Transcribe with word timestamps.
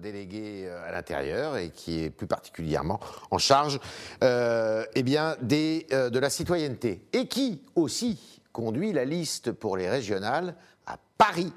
délégué 0.00 0.66
euh, 0.66 0.88
à 0.88 0.90
l'intérieur 0.90 1.56
et 1.56 1.70
qui 1.70 2.02
est 2.02 2.10
plus 2.10 2.26
particulièrement 2.26 2.98
en 3.30 3.38
charge 3.38 3.78
euh, 4.24 4.84
eh 4.96 5.04
bien, 5.04 5.36
euh, 5.52 6.10
de 6.10 6.18
la 6.18 6.30
citoyenneté 6.30 7.06
et 7.12 7.28
qui 7.28 7.62
aussi 7.76 8.40
conduit 8.52 8.92
la 8.92 9.04
liste 9.04 9.52
pour 9.52 9.76
les 9.76 9.88
régionales 9.88 10.56
à 10.86 10.98
Paris 11.16 11.52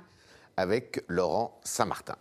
avec 0.55 1.03
Laurent 1.07 1.59
Saint-Martin. 1.63 2.15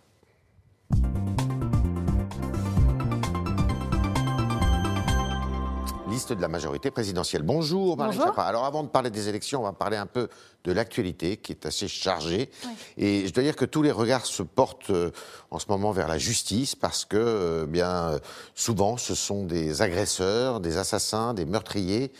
Liste 6.16 6.32
de 6.32 6.40
la 6.40 6.48
majorité 6.48 6.90
présidentielle. 6.90 7.42
Bonjour 7.42 7.94
Bonjour. 7.94 8.38
Alors 8.38 8.64
avant 8.64 8.82
de 8.82 8.88
parler 8.88 9.10
des 9.10 9.28
élections, 9.28 9.60
on 9.60 9.64
va 9.64 9.74
parler 9.74 9.98
un 9.98 10.06
peu 10.06 10.30
de 10.64 10.72
l'actualité 10.72 11.36
qui 11.36 11.52
est 11.52 11.66
assez 11.66 11.88
chargée. 11.88 12.50
Et 12.96 13.26
je 13.26 13.34
dois 13.34 13.42
dire 13.42 13.54
que 13.54 13.66
tous 13.66 13.82
les 13.82 13.92
regards 13.92 14.24
se 14.24 14.42
portent 14.42 14.88
euh, 14.88 15.10
en 15.50 15.58
ce 15.58 15.66
moment 15.68 15.92
vers 15.92 16.08
la 16.08 16.16
justice 16.16 16.74
parce 16.74 17.04
que 17.04 17.18
euh, 17.18 17.66
bien 17.66 17.90
euh, 17.90 18.18
souvent 18.54 18.96
ce 18.96 19.14
sont 19.14 19.44
des 19.44 19.82
agresseurs, 19.82 20.60
des 20.60 20.78
assassins, 20.78 21.34
des 21.34 21.44
meurtriers 21.44 22.10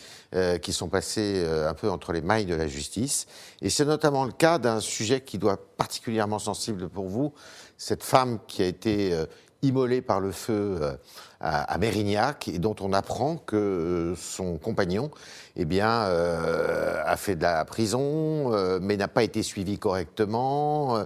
qui 0.61 0.75
sont 0.75 0.91
passés 0.91 1.47
un 1.67 1.73
peu 1.73 1.89
entre 1.89 2.13
les 2.13 2.21
mailles 2.21 2.45
de 2.45 2.55
la 2.55 2.67
justice. 2.67 3.27
Et 3.63 3.71
c'est 3.71 3.87
notamment 3.87 4.27
le 4.27 4.33
cas 4.33 4.59
d'un 4.59 4.81
sujet 4.81 5.23
qui 5.23 5.39
doit 5.39 5.55
être 5.55 5.77
particulièrement 5.79 6.39
sensible 6.39 6.91
pour 6.91 7.07
vous, 7.07 7.33
cette 7.79 8.03
femme 8.03 8.41
qui 8.47 8.63
a 8.63 8.67
été 8.67 9.19
immolée 9.67 10.03
par 10.03 10.21
le 10.21 10.33
feu 10.33 10.79
euh, 10.81 10.97
à, 11.41 11.63
à 11.63 11.79
Mérignac 11.79 12.49
et 12.49 12.59
dont 12.59 12.77
on 12.81 12.93
apprend 12.93 13.37
que 13.37 13.57
euh, 13.57 14.17
son 14.17 14.59
compagnon 14.59 15.11
eh 15.57 15.65
bien, 15.65 16.03
euh, 16.05 17.03
a 17.05 17.17
fait 17.17 17.37
de 17.37 17.43
la 17.43 17.65
prison, 17.65 18.53
euh, 18.53 18.79
mais 18.81 18.97
n'a 18.97 19.09
pas 19.09 19.23
été 19.23 19.43
suivi 19.43 19.79
correctement. 19.79 21.05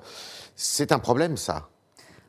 C'est 0.57 0.93
un 0.93 0.99
problème, 0.99 1.37
ça. 1.37 1.69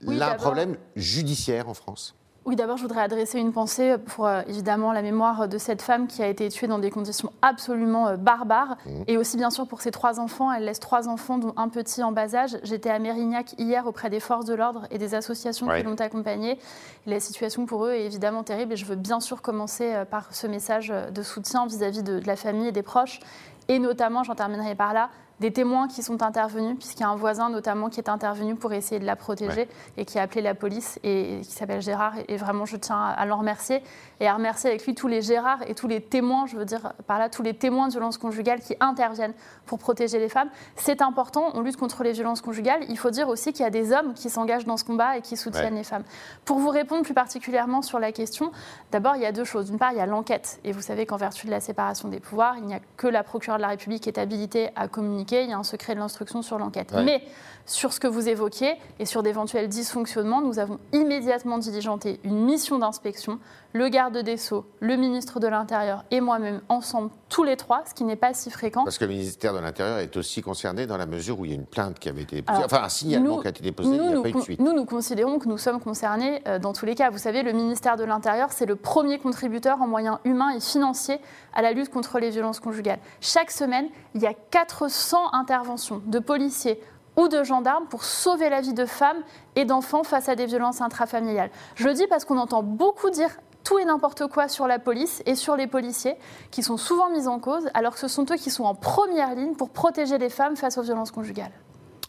Oui, 0.06 0.18
Là, 0.18 0.32
un 0.32 0.36
problème 0.36 0.78
judiciaire 0.96 1.70
en 1.70 1.74
France. 1.74 2.16
Oui, 2.44 2.56
d'abord, 2.56 2.78
je 2.78 2.82
voudrais 2.82 3.02
adresser 3.02 3.40
une 3.40 3.54
pensée 3.54 3.98
pour 4.00 4.26
euh, 4.26 4.42
évidemment 4.48 4.94
la 4.94 5.04
mémoire 5.04 5.48
de 5.48 5.60
cette 5.60 5.84
femme 5.84 6.08
qui 6.08 6.24
a 6.24 6.28
été 6.28 6.50
tuée 6.50 6.66
dans 6.66 6.80
des 6.80 6.90
conditions 6.90 7.32
absolument 7.44 8.08
euh, 8.08 8.18
barbares. 8.18 8.78
Et 9.08 9.16
aussi, 9.16 9.38
bien 9.38 9.52
sûr, 9.52 9.68
pour 9.68 9.82
ses 9.82 9.92
trois 9.92 10.20
enfants. 10.20 10.52
Elle 10.52 10.66
laisse 10.66 10.80
trois 10.80 11.08
enfants, 11.08 11.38
dont 11.38 11.54
un 11.56 11.70
petit 11.70 12.02
en 12.02 12.12
bas 12.12 12.34
âge. 12.34 12.58
J'étais 12.64 12.90
à 12.90 12.98
Mérignac 12.98 13.54
hier 13.60 13.86
auprès 13.86 14.10
des 14.10 14.20
forces 14.20 14.46
de 14.46 14.56
l'ordre 14.56 14.88
et 14.90 14.98
des 14.98 15.14
associations 15.14 15.68
Ouais. 15.68 15.82
qui 15.82 15.86
l'ont 15.86 15.94
accompagnée. 15.96 16.58
La 17.06 17.20
situation 17.20 17.68
pour 17.68 17.86
eux 17.86 17.92
est 17.92 18.06
évidemment 18.06 18.42
terrible. 18.42 18.74
Et 18.74 18.78
je 18.78 18.86
veux 18.86 18.96
bien 18.96 19.20
sûr 19.20 19.44
commencer 19.44 19.94
euh, 19.94 20.04
par 20.04 20.34
ce 20.34 20.48
message 20.48 20.92
de 21.14 21.22
soutien 21.22 21.68
vis-à-vis 21.68 22.02
de, 22.02 22.20
de 22.20 22.26
la 22.28 22.36
famille 22.36 22.68
et 22.68 22.72
des 22.72 22.82
proches. 22.82 23.20
Et 23.68 23.78
notamment, 23.78 24.24
j'en 24.24 24.34
terminerai 24.34 24.74
par 24.74 24.94
là, 24.94 25.12
des 25.42 25.52
témoins 25.52 25.88
qui 25.88 26.04
sont 26.04 26.22
intervenus, 26.22 26.78
puisqu'il 26.78 27.02
y 27.02 27.04
a 27.04 27.10
un 27.10 27.16
voisin 27.16 27.50
notamment 27.50 27.90
qui 27.90 28.00
est 28.00 28.10
intervenu 28.10 28.56
pour 28.56 28.72
essayer 28.74 29.00
de 29.00 29.06
la 29.06 29.16
protéger 29.16 29.62
Ouais. 29.62 29.68
et 29.98 30.06
qui 30.06 30.20
a 30.20 30.22
appelé 30.22 30.42
la 30.42 30.54
police 30.54 31.00
et, 31.04 31.40
et 31.40 31.42
qui 31.42 31.52
s'appelle 31.52 31.82
Gérard. 31.82 32.14
Et, 32.20 32.36
et 32.36 32.38
vraiment, 32.38 32.66
je 32.66 32.78
tiens 32.78 32.96
à, 33.02 33.08
à 33.10 33.26
l'en 33.26 33.38
remercier 33.40 33.82
et 34.20 34.28
à 34.28 34.36
remercier 34.36 34.70
avec 34.70 34.86
lui 34.86 34.94
tous 34.94 35.08
les 35.08 35.22
Gérards 35.24 35.64
et 35.68 35.74
tous 35.74 35.88
les 35.88 36.00
témoins, 36.00 36.46
je 36.46 36.56
veux 36.56 36.64
dire 36.66 36.94
par 37.08 37.18
là, 37.18 37.28
tous 37.28 37.42
les 37.42 37.56
témoins 37.56 37.88
de 37.88 37.92
violences 37.94 38.20
conjugales 38.20 38.60
qui 38.62 38.76
interviennent 38.80 39.34
pour 39.66 39.80
protéger 39.80 40.20
les 40.20 40.30
femmes. 40.30 40.50
C'est 40.76 41.02
important, 41.02 41.50
on 41.56 41.62
lutte 41.62 41.78
contre 41.78 42.04
les 42.04 42.12
violences 42.12 42.42
conjugales. 42.42 42.84
Il 42.88 42.98
faut 43.00 43.10
dire 43.10 43.28
aussi 43.28 43.52
qu'il 43.52 43.64
y 43.64 43.68
a 43.68 43.72
des 43.72 43.92
hommes 43.92 44.14
qui 44.14 44.30
s'engagent 44.30 44.66
dans 44.66 44.78
ce 44.78 44.84
combat 44.84 45.18
et 45.18 45.22
qui 45.22 45.38
soutiennent 45.38 45.74
Ouais. 45.74 45.80
les 45.80 45.84
femmes. 45.84 46.04
Pour 46.46 46.60
vous 46.60 46.70
répondre 46.70 47.02
plus 47.04 47.16
particulièrement 47.16 47.82
sur 47.82 47.98
la 48.00 48.12
question, 48.12 48.52
d'abord, 48.92 49.16
il 49.16 49.24
y 49.24 49.26
a 49.26 49.32
deux 49.32 49.44
choses. 49.44 49.66
D'une 49.66 49.80
part, 49.80 49.92
il 49.92 49.98
y 49.98 50.02
a 50.02 50.06
l'enquête. 50.06 50.60
Et 50.64 50.72
vous 50.72 50.82
savez 50.82 51.08
qu'en 51.08 51.18
vertu 51.18 51.48
de 51.48 51.52
la 51.52 51.60
séparation 51.62 52.10
des 52.10 52.20
pouvoirs, 52.20 52.56
il 52.60 52.66
n'y 52.66 52.76
a 52.76 52.80
que 52.98 53.08
la 53.08 53.24
procureure 53.24 53.58
de 53.58 53.62
la 53.64 53.70
République 53.70 54.04
qui 54.04 54.10
est 54.10 54.20
habilitée 54.20 54.70
à 54.76 54.88
communiquer. 54.88 55.31
Il 55.32 55.50
y 55.50 55.54
a 55.54 55.58
un 55.58 55.64
secret 55.64 55.96
de 55.96 56.00
l'instruction 56.00 56.42
sur 56.42 56.58
l'enquête. 56.58 56.92
Ouais. 56.92 57.04
Mais 57.04 57.24
sur 57.66 57.94
ce 57.94 58.00
que 58.00 58.08
vous 58.08 58.28
évoquiez 58.30 58.76
et 59.00 59.06
sur 59.06 59.24
d'éventuels 59.24 59.68
dysfonctionnements, 59.68 60.42
nous 60.42 60.60
avons 60.60 60.80
immédiatement 60.94 61.58
diligenté 61.58 62.20
une 62.24 62.44
mission 62.46 62.80
d'inspection. 62.80 63.40
Le 63.74 63.88
garde 63.88 64.18
des 64.18 64.36
Sceaux, 64.36 64.66
le 64.82 64.98
ministre 64.98 65.40
de 65.40 65.48
l'Intérieur 65.48 66.04
et 66.12 66.20
moi-même, 66.20 66.62
ensemble, 66.68 67.10
tous 67.30 67.44
les 67.46 67.56
trois, 67.56 67.84
ce 67.88 67.94
qui 67.94 68.04
n'est 68.04 68.18
pas 68.18 68.34
si 68.34 68.52
fréquent. 68.52 68.84
Parce 68.84 68.98
que 68.98 69.06
le 69.06 69.12
ministère 69.12 69.54
de 69.54 69.60
l'Intérieur 69.60 70.00
est 70.00 70.18
aussi 70.18 70.42
concerné 70.42 70.86
dans 70.88 70.98
la 70.98 71.06
mesure 71.06 71.40
où 71.40 71.46
il 71.46 71.52
y 71.52 71.54
a 71.54 71.56
une 71.58 71.66
plainte 71.66 71.98
qui 71.98 72.10
avait 72.10 72.24
été 72.24 72.36
déposée, 72.38 72.58
Alors, 72.58 72.66
enfin 72.66 72.84
un 72.84 72.90
signalement 72.90 73.36
nous- 73.38 73.42
qui 73.42 73.48
a 73.48 73.52
été 73.52 73.64
déposé, 73.64 73.90
il 73.90 73.96
nous, 73.98 74.04
n'y 74.04 74.12
a 74.12 74.16
nous 74.16 74.22
pas 74.24 74.28
eu 74.30 74.32
de 74.34 74.38
con- 74.38 74.44
suite. 74.44 74.60
Nous, 74.60 74.74
nous 74.74 74.84
considérons 74.86 75.40
que 75.40 75.48
nous 75.48 75.58
sommes 75.58 75.80
concernés 75.80 76.42
euh, 76.48 76.60
dans 76.60 76.74
tous 76.74 76.86
les 76.86 76.96
cas. 76.96 77.10
Vous 77.12 77.18
savez, 77.18 77.44
le 77.44 77.54
ministère 77.54 77.96
de 77.96 78.04
l'Intérieur, 78.04 78.52
c'est 78.52 78.66
le 78.66 78.76
premier 78.76 79.20
contributeur 79.20 79.82
en 79.82 79.88
moyens 79.88 80.18
humains 80.26 80.50
et 80.52 80.60
financiers 80.60 81.20
à 81.54 81.62
la 81.62 81.72
lutte 81.72 81.90
contre 81.90 82.20
les 82.20 82.30
violences 82.30 82.60
conjugales. 82.60 83.00
Chaque 83.22 83.52
semaine, 83.52 83.88
il 84.16 84.22
y 84.22 84.28
a 84.28 84.34
400 84.34 85.34
interventions 85.34 86.02
de 86.06 86.20
policiers 86.20 86.82
ou 87.22 87.28
de 87.28 87.44
gendarmes 87.44 87.86
pour 87.86 88.04
sauver 88.04 88.50
la 88.50 88.62
vie 88.62 88.74
de 88.74 88.86
femmes 88.86 89.22
et 89.56 89.66
d'enfants 89.66 90.04
face 90.04 90.28
à 90.28 90.36
des 90.36 90.48
violences 90.48 90.82
intrafamiliales. 90.82 91.52
Je 91.76 91.88
le 91.88 91.94
dis 91.94 92.08
parce 92.08 92.26
qu'on 92.26 92.38
entend 92.38 92.64
beaucoup 92.64 93.12
dire 93.12 93.30
tout 93.64 93.78
et 93.78 93.86
n'importe 93.86 94.26
quoi 94.26 94.48
sur 94.48 94.66
la 94.68 94.80
police 94.80 95.22
et 95.28 95.36
sur 95.36 95.56
les 95.56 95.68
policiers 95.68 96.16
qui 96.50 96.64
sont 96.64 96.78
souvent 96.78 97.12
mis 97.12 97.28
en 97.28 97.40
cause 97.40 97.70
alors 97.76 97.94
que 97.94 98.00
ce 98.00 98.08
sont 98.08 98.26
eux 98.32 98.38
qui 98.38 98.50
sont 98.50 98.64
en 98.64 98.74
première 98.74 99.36
ligne 99.36 99.54
pour 99.54 99.70
protéger 99.70 100.18
les 100.18 100.30
femmes 100.30 100.56
face 100.56 100.80
aux 100.80 100.82
violences 100.82 101.12
conjugales. 101.12 101.52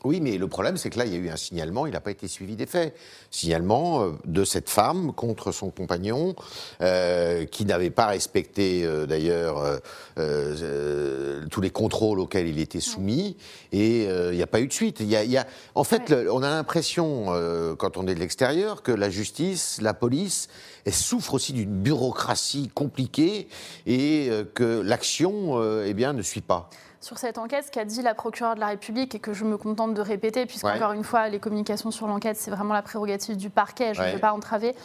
Oui, 0.04 0.20
mais 0.20 0.36
le 0.36 0.48
problème, 0.48 0.76
c'est 0.76 0.90
que 0.90 0.98
là, 0.98 1.06
il 1.06 1.12
y 1.12 1.16
a 1.16 1.18
eu 1.18 1.28
un 1.28 1.36
signalement, 1.36 1.86
il 1.86 1.92
n'a 1.92 2.00
pas 2.00 2.10
été 2.10 2.26
suivi 2.26 2.56
des 2.56 2.66
faits. 2.66 2.94
Signalement 3.30 4.02
euh, 4.02 4.10
de 4.24 4.44
cette 4.44 4.68
femme 4.68 5.12
contre 5.12 5.52
son 5.52 5.70
compagnon, 5.70 6.34
euh, 6.80 7.44
qui 7.44 7.64
n'avait 7.64 7.90
pas 7.90 8.06
respecté 8.06 8.84
euh, 8.84 9.06
d'ailleurs 9.06 9.58
euh, 9.58 9.78
euh, 10.18 11.46
tous 11.50 11.60
les 11.60 11.70
contrôles 11.70 12.18
auxquels 12.20 12.48
il 12.48 12.58
était 12.58 12.80
soumis, 12.80 13.36
et 13.72 14.06
euh, 14.08 14.32
il 14.32 14.36
n'y 14.36 14.42
a 14.42 14.46
pas 14.46 14.60
eu 14.60 14.66
de 14.66 14.72
suite. 14.72 14.98
Il 15.00 15.06
y 15.08 15.16
a, 15.16 15.24
il 15.24 15.30
y 15.30 15.36
a- 15.36 15.46
en 15.74 15.84
fait, 15.84 16.10
Ouais. 16.10 16.24
le- 16.24 16.32
on 16.32 16.42
a 16.42 16.50
l'impression, 16.50 17.26
euh, 17.28 17.74
quand 17.76 17.96
on 17.96 18.06
est 18.06 18.14
de 18.14 18.20
l'extérieur, 18.20 18.82
que 18.82 18.92
la 18.92 19.10
justice, 19.10 19.78
la 19.80 19.94
police, 19.94 20.48
elle 20.84 20.94
souffre 20.94 21.34
aussi 21.34 21.52
d'une 21.52 21.70
bureaucratie 21.82 22.68
compliquée 22.74 23.46
et 23.86 24.30
que 24.54 24.80
l'action, 24.80 25.60
euh, 25.60 25.84
eh 25.86 25.94
bien, 25.94 26.12
ne 26.12 26.22
suit 26.22 26.40
pas. 26.40 26.68
Sur 27.02 27.18
cette 27.18 27.36
enquête, 27.36 27.64
ce 27.66 27.70
qu'a 27.72 27.84
dit 27.84 28.00
la 28.00 28.14
procureure 28.14 28.54
de 28.54 28.60
la 28.60 28.68
République 28.68 29.16
et 29.16 29.18
que 29.18 29.32
je 29.32 29.44
me 29.44 29.56
contente 29.56 29.92
de 29.92 30.00
répéter, 30.00 30.46
puisqu'encore 30.46 30.90
Ouais. 30.90 30.96
une 30.96 31.02
fois, 31.02 31.28
les 31.28 31.40
communications 31.40 31.90
sur 31.90 32.06
l'enquête, 32.06 32.36
c'est 32.36 32.52
vraiment 32.52 32.74
la 32.74 32.82
prérogative 32.82 33.36
du 33.36 33.50
parquet. 33.50 33.92
Je 33.92 34.00
ne 34.00 34.06
Ouais. 34.06 34.12
veux 34.12 34.20
pas 34.20 34.32
entraver 34.32 34.76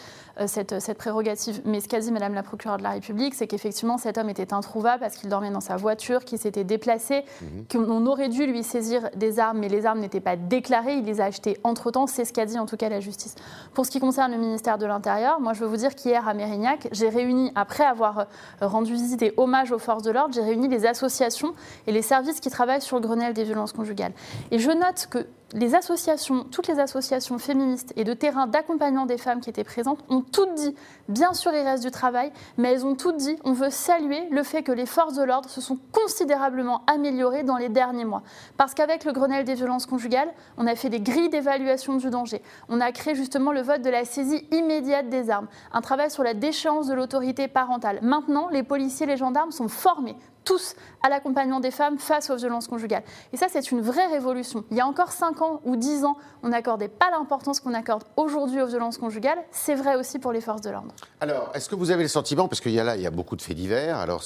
cette, 0.46 0.80
cette 0.80 0.98
prérogative. 0.98 1.62
Mais 1.66 1.80
ce 1.80 1.88
qu'a 1.88 2.00
dit 2.00 2.12
Madame 2.12 2.34
la 2.36 2.44
procureure 2.44 2.78
de 2.78 2.84
la 2.84 2.92
République, 2.92 3.34
c'est 3.34 3.48
qu'effectivement, 3.48 3.98
cet 3.98 4.18
homme 4.20 4.30
était 4.30 4.54
introuvable 4.54 5.00
parce 5.00 5.16
qu'il 5.16 5.30
dormait 5.30 5.50
dans 5.50 5.62
sa 5.62 5.76
voiture, 5.78 6.24
qu'il 6.26 6.38
s'était 6.38 6.64
déplacé, 6.64 7.24
Mhm. 7.42 7.66
qu'on 7.72 8.06
aurait 8.06 8.30
dû 8.30 8.46
lui 8.46 8.64
saisir 8.64 9.10
des 9.16 9.40
armes, 9.40 9.60
mais 9.60 9.70
les 9.70 9.86
armes 9.86 10.00
n'étaient 10.00 10.20
pas 10.20 10.36
déclarées. 10.36 10.96
Il 10.98 11.06
les 11.06 11.22
a 11.22 11.26
achetées 11.26 11.58
entre-temps. 11.64 12.06
C'est 12.08 12.26
ce 12.26 12.34
qu'a 12.34 12.46
dit 12.46 12.60
en 12.60 12.66
tout 12.66 12.78
cas 12.78 12.90
la 12.90 13.00
justice. 13.00 13.36
Pour 13.74 13.86
ce 13.86 13.92
qui 13.92 14.00
concerne 14.00 14.32
le 14.32 14.38
ministère 14.38 14.78
de 14.78 14.86
l'Intérieur, 14.86 15.40
moi, 15.40 15.54
je 15.54 15.62
veux 15.62 15.68
vous 15.68 15.78
dire 15.78 15.96
qu'hier 15.96 16.28
à 16.28 16.34
Mérignac, 16.34 16.88
j'ai 16.92 17.10
réuni, 17.10 17.52
après 17.56 17.86
avoir 17.86 18.20
euh, 18.20 18.24
rendu 18.62 18.94
visite 18.94 19.22
et 19.22 19.34
hommage 19.38 19.72
aux 19.72 19.80
forces 19.80 20.04
de 20.04 20.12
l'ordre, 20.12 20.34
j'ai 20.34 20.42
réuni 20.42 20.68
les 20.68 20.86
associations 20.86 21.54
et 21.88 21.92
les 21.92 22.02
services 22.02 22.40
qui 22.40 22.50
travaillent 22.50 22.82
sur 22.82 22.98
le 22.98 23.02
Grenelle 23.02 23.34
des 23.34 23.44
violences 23.44 23.74
conjugales. 23.74 24.14
Et 24.52 24.60
je 24.60 24.72
note 24.72 25.08
que 25.10 25.28
les 25.54 25.76
associations, 25.76 26.44
toutes 26.44 26.68
les 26.68 26.80
associations 26.80 27.38
féministes 27.38 27.94
et 27.96 28.04
de 28.04 28.14
terrain 28.14 28.48
d'accompagnement 28.48 29.06
des 29.06 29.18
femmes 29.18 29.40
qui 29.40 29.50
étaient 29.50 29.64
présentes 29.64 30.04
ont 30.10 30.22
toutes 30.22 30.54
dit, 30.56 30.76
bien 31.08 31.34
sûr 31.34 31.54
il 31.54 31.62
reste 31.62 31.84
du 31.84 31.92
travail, 31.92 32.32
mais 32.58 32.74
elles 32.74 32.86
ont 32.86 32.96
toutes 32.96 33.18
dit, 33.18 33.38
on 33.46 33.54
veut 33.54 33.70
saluer 33.70 34.28
le 34.30 34.44
fait 34.44 34.64
que 34.64 34.72
les 34.72 34.86
forces 34.86 35.14
de 35.14 35.24
l'ordre 35.24 35.50
se 35.50 35.62
sont 35.62 35.80
considérablement 35.92 36.84
améliorées 36.88 37.44
dans 37.44 37.58
les 37.58 37.70
derniers 37.70 38.06
mois. 38.06 38.24
Parce 38.58 38.74
qu'avec 38.74 39.06
le 39.06 39.14
Grenelle 39.14 39.46
des 39.46 39.54
violences 39.54 39.86
conjugales, 39.86 40.34
on 40.58 40.68
a 40.68 40.76
fait 40.76 40.90
des 40.90 41.00
grilles 41.00 41.30
d'évaluation 41.30 41.96
du 41.96 42.10
danger. 42.10 42.42
On 42.68 42.82
a 42.82 42.92
créé 42.92 43.16
justement 43.16 43.54
le 43.54 43.62
vote 43.62 43.82
de 43.82 43.90
la 43.90 44.04
saisie 44.04 44.46
immédiate 44.52 45.10
des 45.10 45.30
armes, 45.30 45.48
un 45.72 45.82
travail 45.82 46.12
sur 46.12 46.24
la 46.24 46.34
déchéance 46.34 46.88
de 46.88 46.94
l'autorité 46.94 47.48
parentale. 47.48 48.00
Maintenant, 48.02 48.50
les 48.50 48.64
policiers 48.64 49.06
et 49.06 49.10
les 49.10 49.18
gendarmes 49.18 49.52
sont 49.52 49.70
formés 49.70 50.16
tous 50.48 50.76
à 51.04 51.10
l'accompagnement 51.10 51.60
des 51.60 51.72
femmes 51.72 52.00
face 52.00 52.30
aux 52.30 52.38
violences 52.38 52.68
conjugales. 52.68 53.04
Et 53.34 53.38
ça, 53.38 53.48
c'est 53.50 53.72
une 53.72 53.82
vraie 53.82 54.08
révolution. 54.08 54.64
Il 54.72 54.78
y 54.78 54.82
a 54.82 54.88
encore 54.88 55.12
5 55.12 55.42
ans 55.42 55.62
ou 55.66 55.76
10 55.76 56.06
ans, 56.06 56.18
on 56.42 56.50
n'accordait 56.50 56.88
pas 56.88 57.12
l'importance 57.12 57.60
qu'on 57.60 57.74
accorde 57.74 58.04
aujourd'hui 58.16 58.62
aux 58.62 58.68
violences 58.68 58.98
conjugales. 58.98 59.40
C'est 59.52 59.76
vrai 59.76 59.96
aussi 59.96 60.20
pour 60.20 60.32
les 60.32 60.42
forces 60.42 60.62
de 60.62 60.70
l'ordre. 60.70 60.94
Alors, 61.20 61.52
est-ce 61.54 61.68
que 61.68 61.76
vous 61.76 61.92
avez 61.92 62.04
le 62.04 62.10
sentiment, 62.10 62.48
parce 62.48 62.62
qu'il 62.62 62.72
y 62.72 62.80
a 62.80 62.84
là, 62.86 62.96
il 62.96 63.02
y 63.02 63.08
a 63.08 63.12
beaucoup 63.12 63.36
de 63.36 63.42
faits 63.42 63.58
divers, 63.58 63.98
alors 63.98 64.24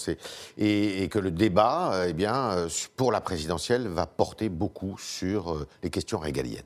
et 0.58 1.10
que 1.10 1.20
le 1.20 1.32
débat, 1.32 1.92
euh, 1.94 2.06
eh 2.10 2.14
bien, 2.14 2.52
euh, 2.52 2.70
pour 2.96 3.12
la 3.12 3.22
présidentielle, 3.22 3.88
va 3.88 4.06
porter 4.06 4.50
beaucoup 4.50 4.98
sur 5.00 5.54
euh, 5.54 5.68
les 5.84 5.90
questions 5.90 6.20
régaliennes? 6.20 6.62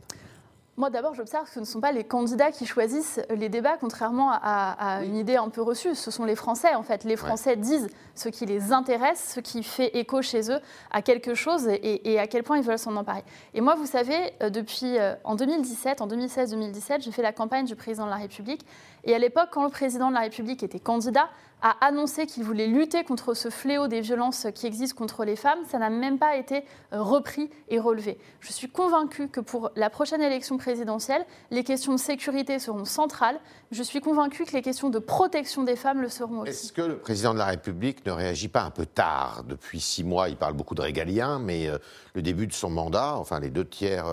Moi, 0.77 0.89
d'abord, 0.89 1.13
j'observe 1.13 1.45
que 1.45 1.51
ce 1.54 1.62
ne 1.62 1.66
sont 1.66 1.80
pas 1.80 1.94
les 1.94 2.04
candidats 2.04 2.51
qui 2.51 2.66
choisissent 2.66 3.22
les 3.30 3.48
débats, 3.48 3.77
contrairement 3.80 4.31
à, 4.31 4.98
à 4.98 5.04
une 5.06 5.16
idée 5.16 5.38
un 5.38 5.48
peu 5.48 5.62
reçue. 5.62 5.95
Ce 5.95 6.12
sont 6.12 6.25
les 6.25 6.36
Français, 6.36 6.75
en 6.75 6.83
fait. 6.83 7.06
Les 7.06 7.16
Français 7.16 7.56
disent 7.56 7.88
ce 8.13 8.27
qui 8.27 8.45
les 8.45 8.74
intéresse, 8.74 9.31
ce 9.36 9.39
qui 9.39 9.63
fait 9.63 9.95
écho 9.98 10.22
chez 10.22 10.51
eux 10.51 10.60
à 10.92 11.01
quelque 11.01 11.33
chose 11.33 11.66
et, 11.69 12.12
et 12.12 12.19
à 12.19 12.27
quel 12.27 12.44
point 12.44 12.57
ils 12.57 12.63
veulent 12.63 12.77
s'en 12.77 12.98
emparer. 12.98 13.24
Et 13.54 13.62
moi, 13.62 13.75
vous 13.75 13.86
savez, 13.86 14.33
euh, 14.44 14.50
depuis 14.50 14.98
euh, 14.98 15.16
en 15.24 15.36
2017, 15.36 16.01
en 16.01 16.10
2016-2017, 16.10 17.04
j'ai 17.04 17.12
fait 17.12 17.22
la 17.22 17.31
campagne 17.31 17.66
du 17.66 17.77
président 17.77 18.04
de 18.04 18.10
la 18.12 18.18
République. 18.18 18.66
Et 19.06 19.16
à 19.16 19.19
l'époque, 19.19 19.50
quand 19.51 19.63
le 19.63 19.69
président 19.69 20.10
de 20.10 20.16
la 20.16 20.22
République 20.22 20.62
était 20.62 20.80
candidat, 20.80 21.30
a 21.65 21.83
annoncé 21.83 22.27
qu'il 22.27 22.44
voulait 22.44 22.67
lutter 22.67 23.03
contre 23.03 23.33
ce 23.33 23.50
fléau 23.50 23.88
des 23.88 24.00
violences 24.00 24.45
qui 24.53 24.67
existent 24.67 24.95
contre 24.95 25.25
les 25.25 25.35
femmes. 25.35 25.57
Ça 25.67 25.79
n'a 25.79 25.89
même 25.89 26.19
pas 26.19 26.38
été 26.38 26.63
euh, 26.94 27.01
repris 27.01 27.50
et 27.69 27.79
relevé. 27.79 28.19
Je 28.39 28.51
suis 28.51 28.69
convaincue 28.69 29.29
que 29.29 29.39
pour 29.39 29.71
la 29.75 29.89
prochaine 29.89 30.21
élection 30.21 30.57
présidentielle, 30.57 31.25
les 31.50 31.63
questions 31.63 31.94
de 31.94 31.97
sécurité 31.97 32.59
seront 32.59 32.85
centrales. 32.85 33.39
Je 33.71 33.81
suis 33.81 34.00
convaincue 34.00 34.45
que 34.45 34.51
les 34.51 34.62
questions 34.62 34.91
de 34.91 35.00
protection 35.00 35.63
des 35.63 35.75
femmes 35.75 36.03
le 36.03 36.09
seront 36.09 36.41
aussi. 36.41 36.51
Est-ce 36.51 36.71
que 36.71 36.83
le 36.83 37.00
président 37.00 37.33
de 37.33 37.39
la 37.39 37.45
République 37.45 38.06
ne 38.06 38.12
réagit 38.12 38.47
pas 38.47 38.62
un 38.62 38.69
peu 38.69 38.85
tard 38.85 39.44
Depuis 39.47 39.79
six 39.79 40.03
mois, 40.03 40.29
il 40.29 40.38
parle 40.38 40.53
beaucoup 40.53 40.75
de 40.75 40.83
régalien, 40.83 41.39
mais 41.39 41.67
euh, 41.67 41.79
le 42.13 42.21
début 42.21 42.45
de 42.45 42.53
son 42.53 42.69
mandat, 42.69 43.15
enfin 43.15 43.39
les 43.39 43.50
deux 43.50 43.65
tiers 43.65 44.06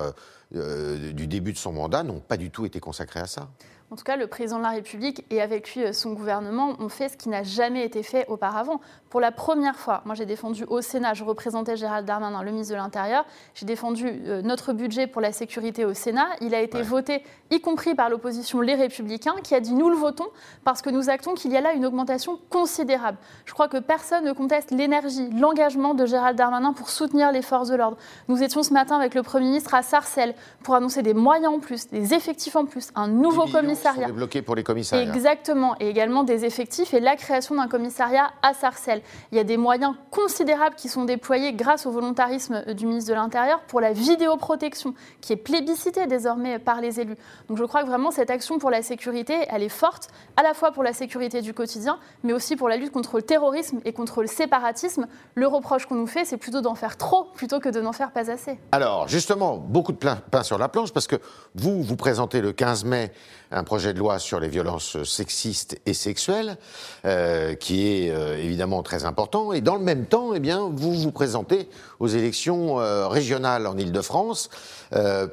euh, 0.55 1.13
du 1.13 1.27
début 1.27 1.53
de 1.53 1.59
son 1.59 1.73
mandat, 1.73 2.03
n'ont 2.03 2.21
pas 2.21 2.39
du 2.39 2.51
tout 2.51 2.65
été 2.65 2.81
consacrés 2.81 3.21
à 3.21 3.27
ça. 3.27 3.51
En 3.93 3.95
tout 3.95 4.05
cas, 4.05 4.17
le 4.17 4.27
président 4.27 4.57
de 4.57 4.63
la 4.63 4.71
République 4.71 5.23
et 5.29 5.43
avec 5.43 5.75
lui 5.75 5.85
euh, 5.85 5.93
son 5.93 6.15
gouvernement 6.15 6.77
ont 6.79 6.89
fait 6.89 7.11
ce 7.11 7.17
qui 7.19 7.29
n'a 7.29 7.43
jamais 7.43 7.85
été 7.85 8.03
fait 8.03 8.25
auparavant. 8.29 8.81
Pour 9.11 9.21
la 9.21 9.33
première 9.33 9.77
fois, 9.77 10.01
moi 10.07 10.15
j'ai 10.15 10.25
défendu 10.25 10.65
au 10.65 10.81
Sénat, 10.81 11.13
je 11.13 11.25
représentais 11.25 11.77
Gérald 11.77 12.07
Darmanin, 12.07 12.43
le 12.43 12.53
ministre 12.53 12.73
de 12.73 12.79
l'Intérieur, 12.79 13.27
j'ai 13.53 13.67
défendu 13.67 14.07
euh, 14.07 14.41
notre 14.41 14.73
budget 14.73 15.07
pour 15.07 15.21
la 15.21 15.31
sécurité 15.31 15.85
au 15.85 15.93
Sénat. 15.93 16.27
Il 16.41 16.55
a 16.55 16.63
été 16.63 16.81
voté, 16.81 17.23
y 17.51 17.61
compris 17.61 17.95
par 17.95 18.09
l'opposition 18.09 18.63
Les 18.63 18.77
Républicains, 18.77 19.35
qui 19.45 19.55
a 19.55 19.61
dit 19.61 19.75
nous 19.75 19.91
le 19.91 19.97
votons 19.97 20.29
parce 20.65 20.81
que 20.81 20.89
nous 20.89 21.11
actons 21.11 21.35
qu'il 21.35 21.53
y 21.53 21.59
a 21.59 21.61
là 21.61 21.75
une 21.75 21.85
augmentation 21.85 22.41
considérable. 22.49 23.19
Je 23.45 23.53
crois 23.53 23.69
que 23.69 23.77
personne 23.77 24.25
ne 24.25 24.33
conteste 24.33 24.71
l'énergie, 24.71 25.29
l'engagement 25.33 25.93
de 25.93 26.07
Gérald 26.07 26.39
Darmanin 26.39 26.73
pour 26.73 26.89
soutenir 26.89 27.31
les 27.31 27.43
forces 27.43 27.69
de 27.69 27.77
l'ordre. 27.77 27.99
Nous 28.29 28.43
étions 28.43 28.63
ce 28.63 28.73
matin 28.73 28.97
avec 28.97 29.15
le 29.15 29.23
Premier 29.23 29.49
ministre 29.49 29.75
à 29.75 29.83
Sarcelles 29.83 30.35
pour 30.63 30.77
annoncer 30.77 31.03
des 31.03 31.13
moyens 31.13 31.53
en 31.53 31.59
plus, 31.59 31.89
des 31.89 32.15
effectifs 32.15 32.57
en 32.57 32.65
plus, 32.65 32.91
un 32.95 33.09
nouveau 33.09 33.45
commissaire 33.45 33.82
commissariat. 33.83 34.43
pour 34.43 34.55
les 34.55 34.63
commissariats. 34.63 35.13
Exactement, 35.13 35.77
et 35.81 35.89
également 35.89 36.25
des 36.25 36.45
effectifs 36.45 36.95
et 36.95 37.01
la 37.01 37.17
création 37.17 37.55
d'un 37.55 37.69
commissariat 37.69 38.31
à 38.43 38.55
Sarcelles. 38.55 39.03
Il 39.31 39.37
y 39.39 39.41
a 39.41 39.45
des 39.45 39.57
moyens 39.57 39.95
considérables 40.11 40.77
qui 40.77 40.89
sont 40.89 41.05
déployés 41.05 41.53
grâce 41.53 41.87
au 41.87 41.91
volontarisme 41.91 42.75
du 42.75 42.87
ministre 42.87 43.11
de 43.11 43.15
l'Intérieur 43.15 43.61
pour 43.63 43.81
la 43.81 43.93
vidéoprotection, 43.93 44.95
qui 45.21 45.33
est 45.33 45.37
plébiscitée 45.37 46.07
désormais 46.07 46.59
par 46.59 46.81
les 46.81 47.01
élus. 47.01 47.17
Donc 47.49 47.59
je 47.59 47.65
crois 47.65 47.83
que 47.83 47.89
vraiment 47.89 48.11
cette 48.11 48.31
action 48.31 48.59
pour 48.59 48.71
la 48.71 48.83
sécurité, 48.83 49.35
elle 49.49 49.63
est 49.63 49.69
forte, 49.69 50.09
à 50.37 50.43
la 50.43 50.55
fois 50.55 50.73
pour 50.73 50.83
la 50.83 50.93
sécurité 50.93 51.43
du 51.43 51.55
quotidien, 51.55 51.99
mais 52.23 52.33
aussi 52.33 52.57
pour 52.57 52.69
la 52.69 52.77
lutte 52.77 52.93
contre 52.93 53.17
le 53.17 53.23
terrorisme 53.23 53.81
et 53.85 53.93
contre 53.93 54.23
le 54.23 54.29
séparatisme. 54.29 55.07
Le 55.35 55.47
reproche 55.47 55.87
qu'on 55.87 55.95
nous 55.95 56.07
fait, 56.07 56.25
c'est 56.25 56.37
plutôt 56.37 56.61
d'en 56.61 56.75
faire 56.75 56.97
trop 56.97 57.25
plutôt 57.35 57.61
que 57.61 57.69
de 57.69 57.81
n'en 57.81 57.93
faire 57.93 58.13
pas 58.13 58.31
assez. 58.31 58.59
Alors 58.73 59.09
justement, 59.09 59.57
beaucoup 59.57 59.93
de 59.93 59.99
pain 59.99 60.43
sur 60.43 60.59
la 60.59 60.69
planche, 60.69 60.93
parce 60.93 61.07
que 61.07 61.17
vous, 61.55 61.83
vous 61.83 61.97
présentez 61.97 62.41
le 62.41 62.53
15 62.53 62.85
mai 62.85 63.13
un 63.51 63.65
projet 63.73 63.95
de 63.95 63.99
loi 63.99 64.19
sur 64.19 64.39
les 64.39 64.49
violences 64.49 65.03
sexistes 65.03 65.81
et 65.87 65.95
sexuelles, 65.95 66.59
euh, 67.07 67.55
qui 67.55 67.89
est 67.89 68.11
euh, 68.11 68.37
évidemment 68.37 68.83
très 68.83 69.07
important. 69.07 69.55
Et 69.55 69.63
dans 69.63 69.77
le 69.77 69.83
même 69.83 70.05
temps, 70.05 70.35
eh 70.35 70.41
bien, 70.41 70.69
vous 70.71 70.93
vous 70.93 71.11
présentez 71.11 71.71
aux 71.99 72.07
élections 72.07 72.81
euh, 72.81 73.09
régionales 73.09 73.67
en 73.67 73.79
Ile-de-France, 73.79 74.51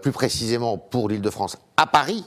plus 0.02 0.14
précisément 0.14 0.78
pour 0.78 1.10
l'Ile-de-France 1.10 1.58
à 1.76 1.86
Paris, 1.86 2.24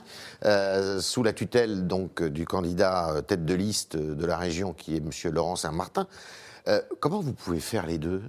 sous 0.99 1.23
la 1.23 1.33
tutelle 1.33 1.87
donc 1.87 2.21
du 2.21 2.45
candidat 2.45 3.23
tête 3.25 3.43
de 3.43 3.55
liste 3.55 3.97
de 3.97 4.25
la 4.27 4.37
région, 4.37 4.73
qui 4.73 4.95
est 4.95 4.97
M. 4.97 5.33
Laurent 5.33 5.55
Saint-Martin. 5.55 6.05
comment 6.99 7.21
vous 7.21 7.33
pouvez 7.33 7.59
faire 7.59 7.87
les 7.87 7.97
deux? 7.97 8.21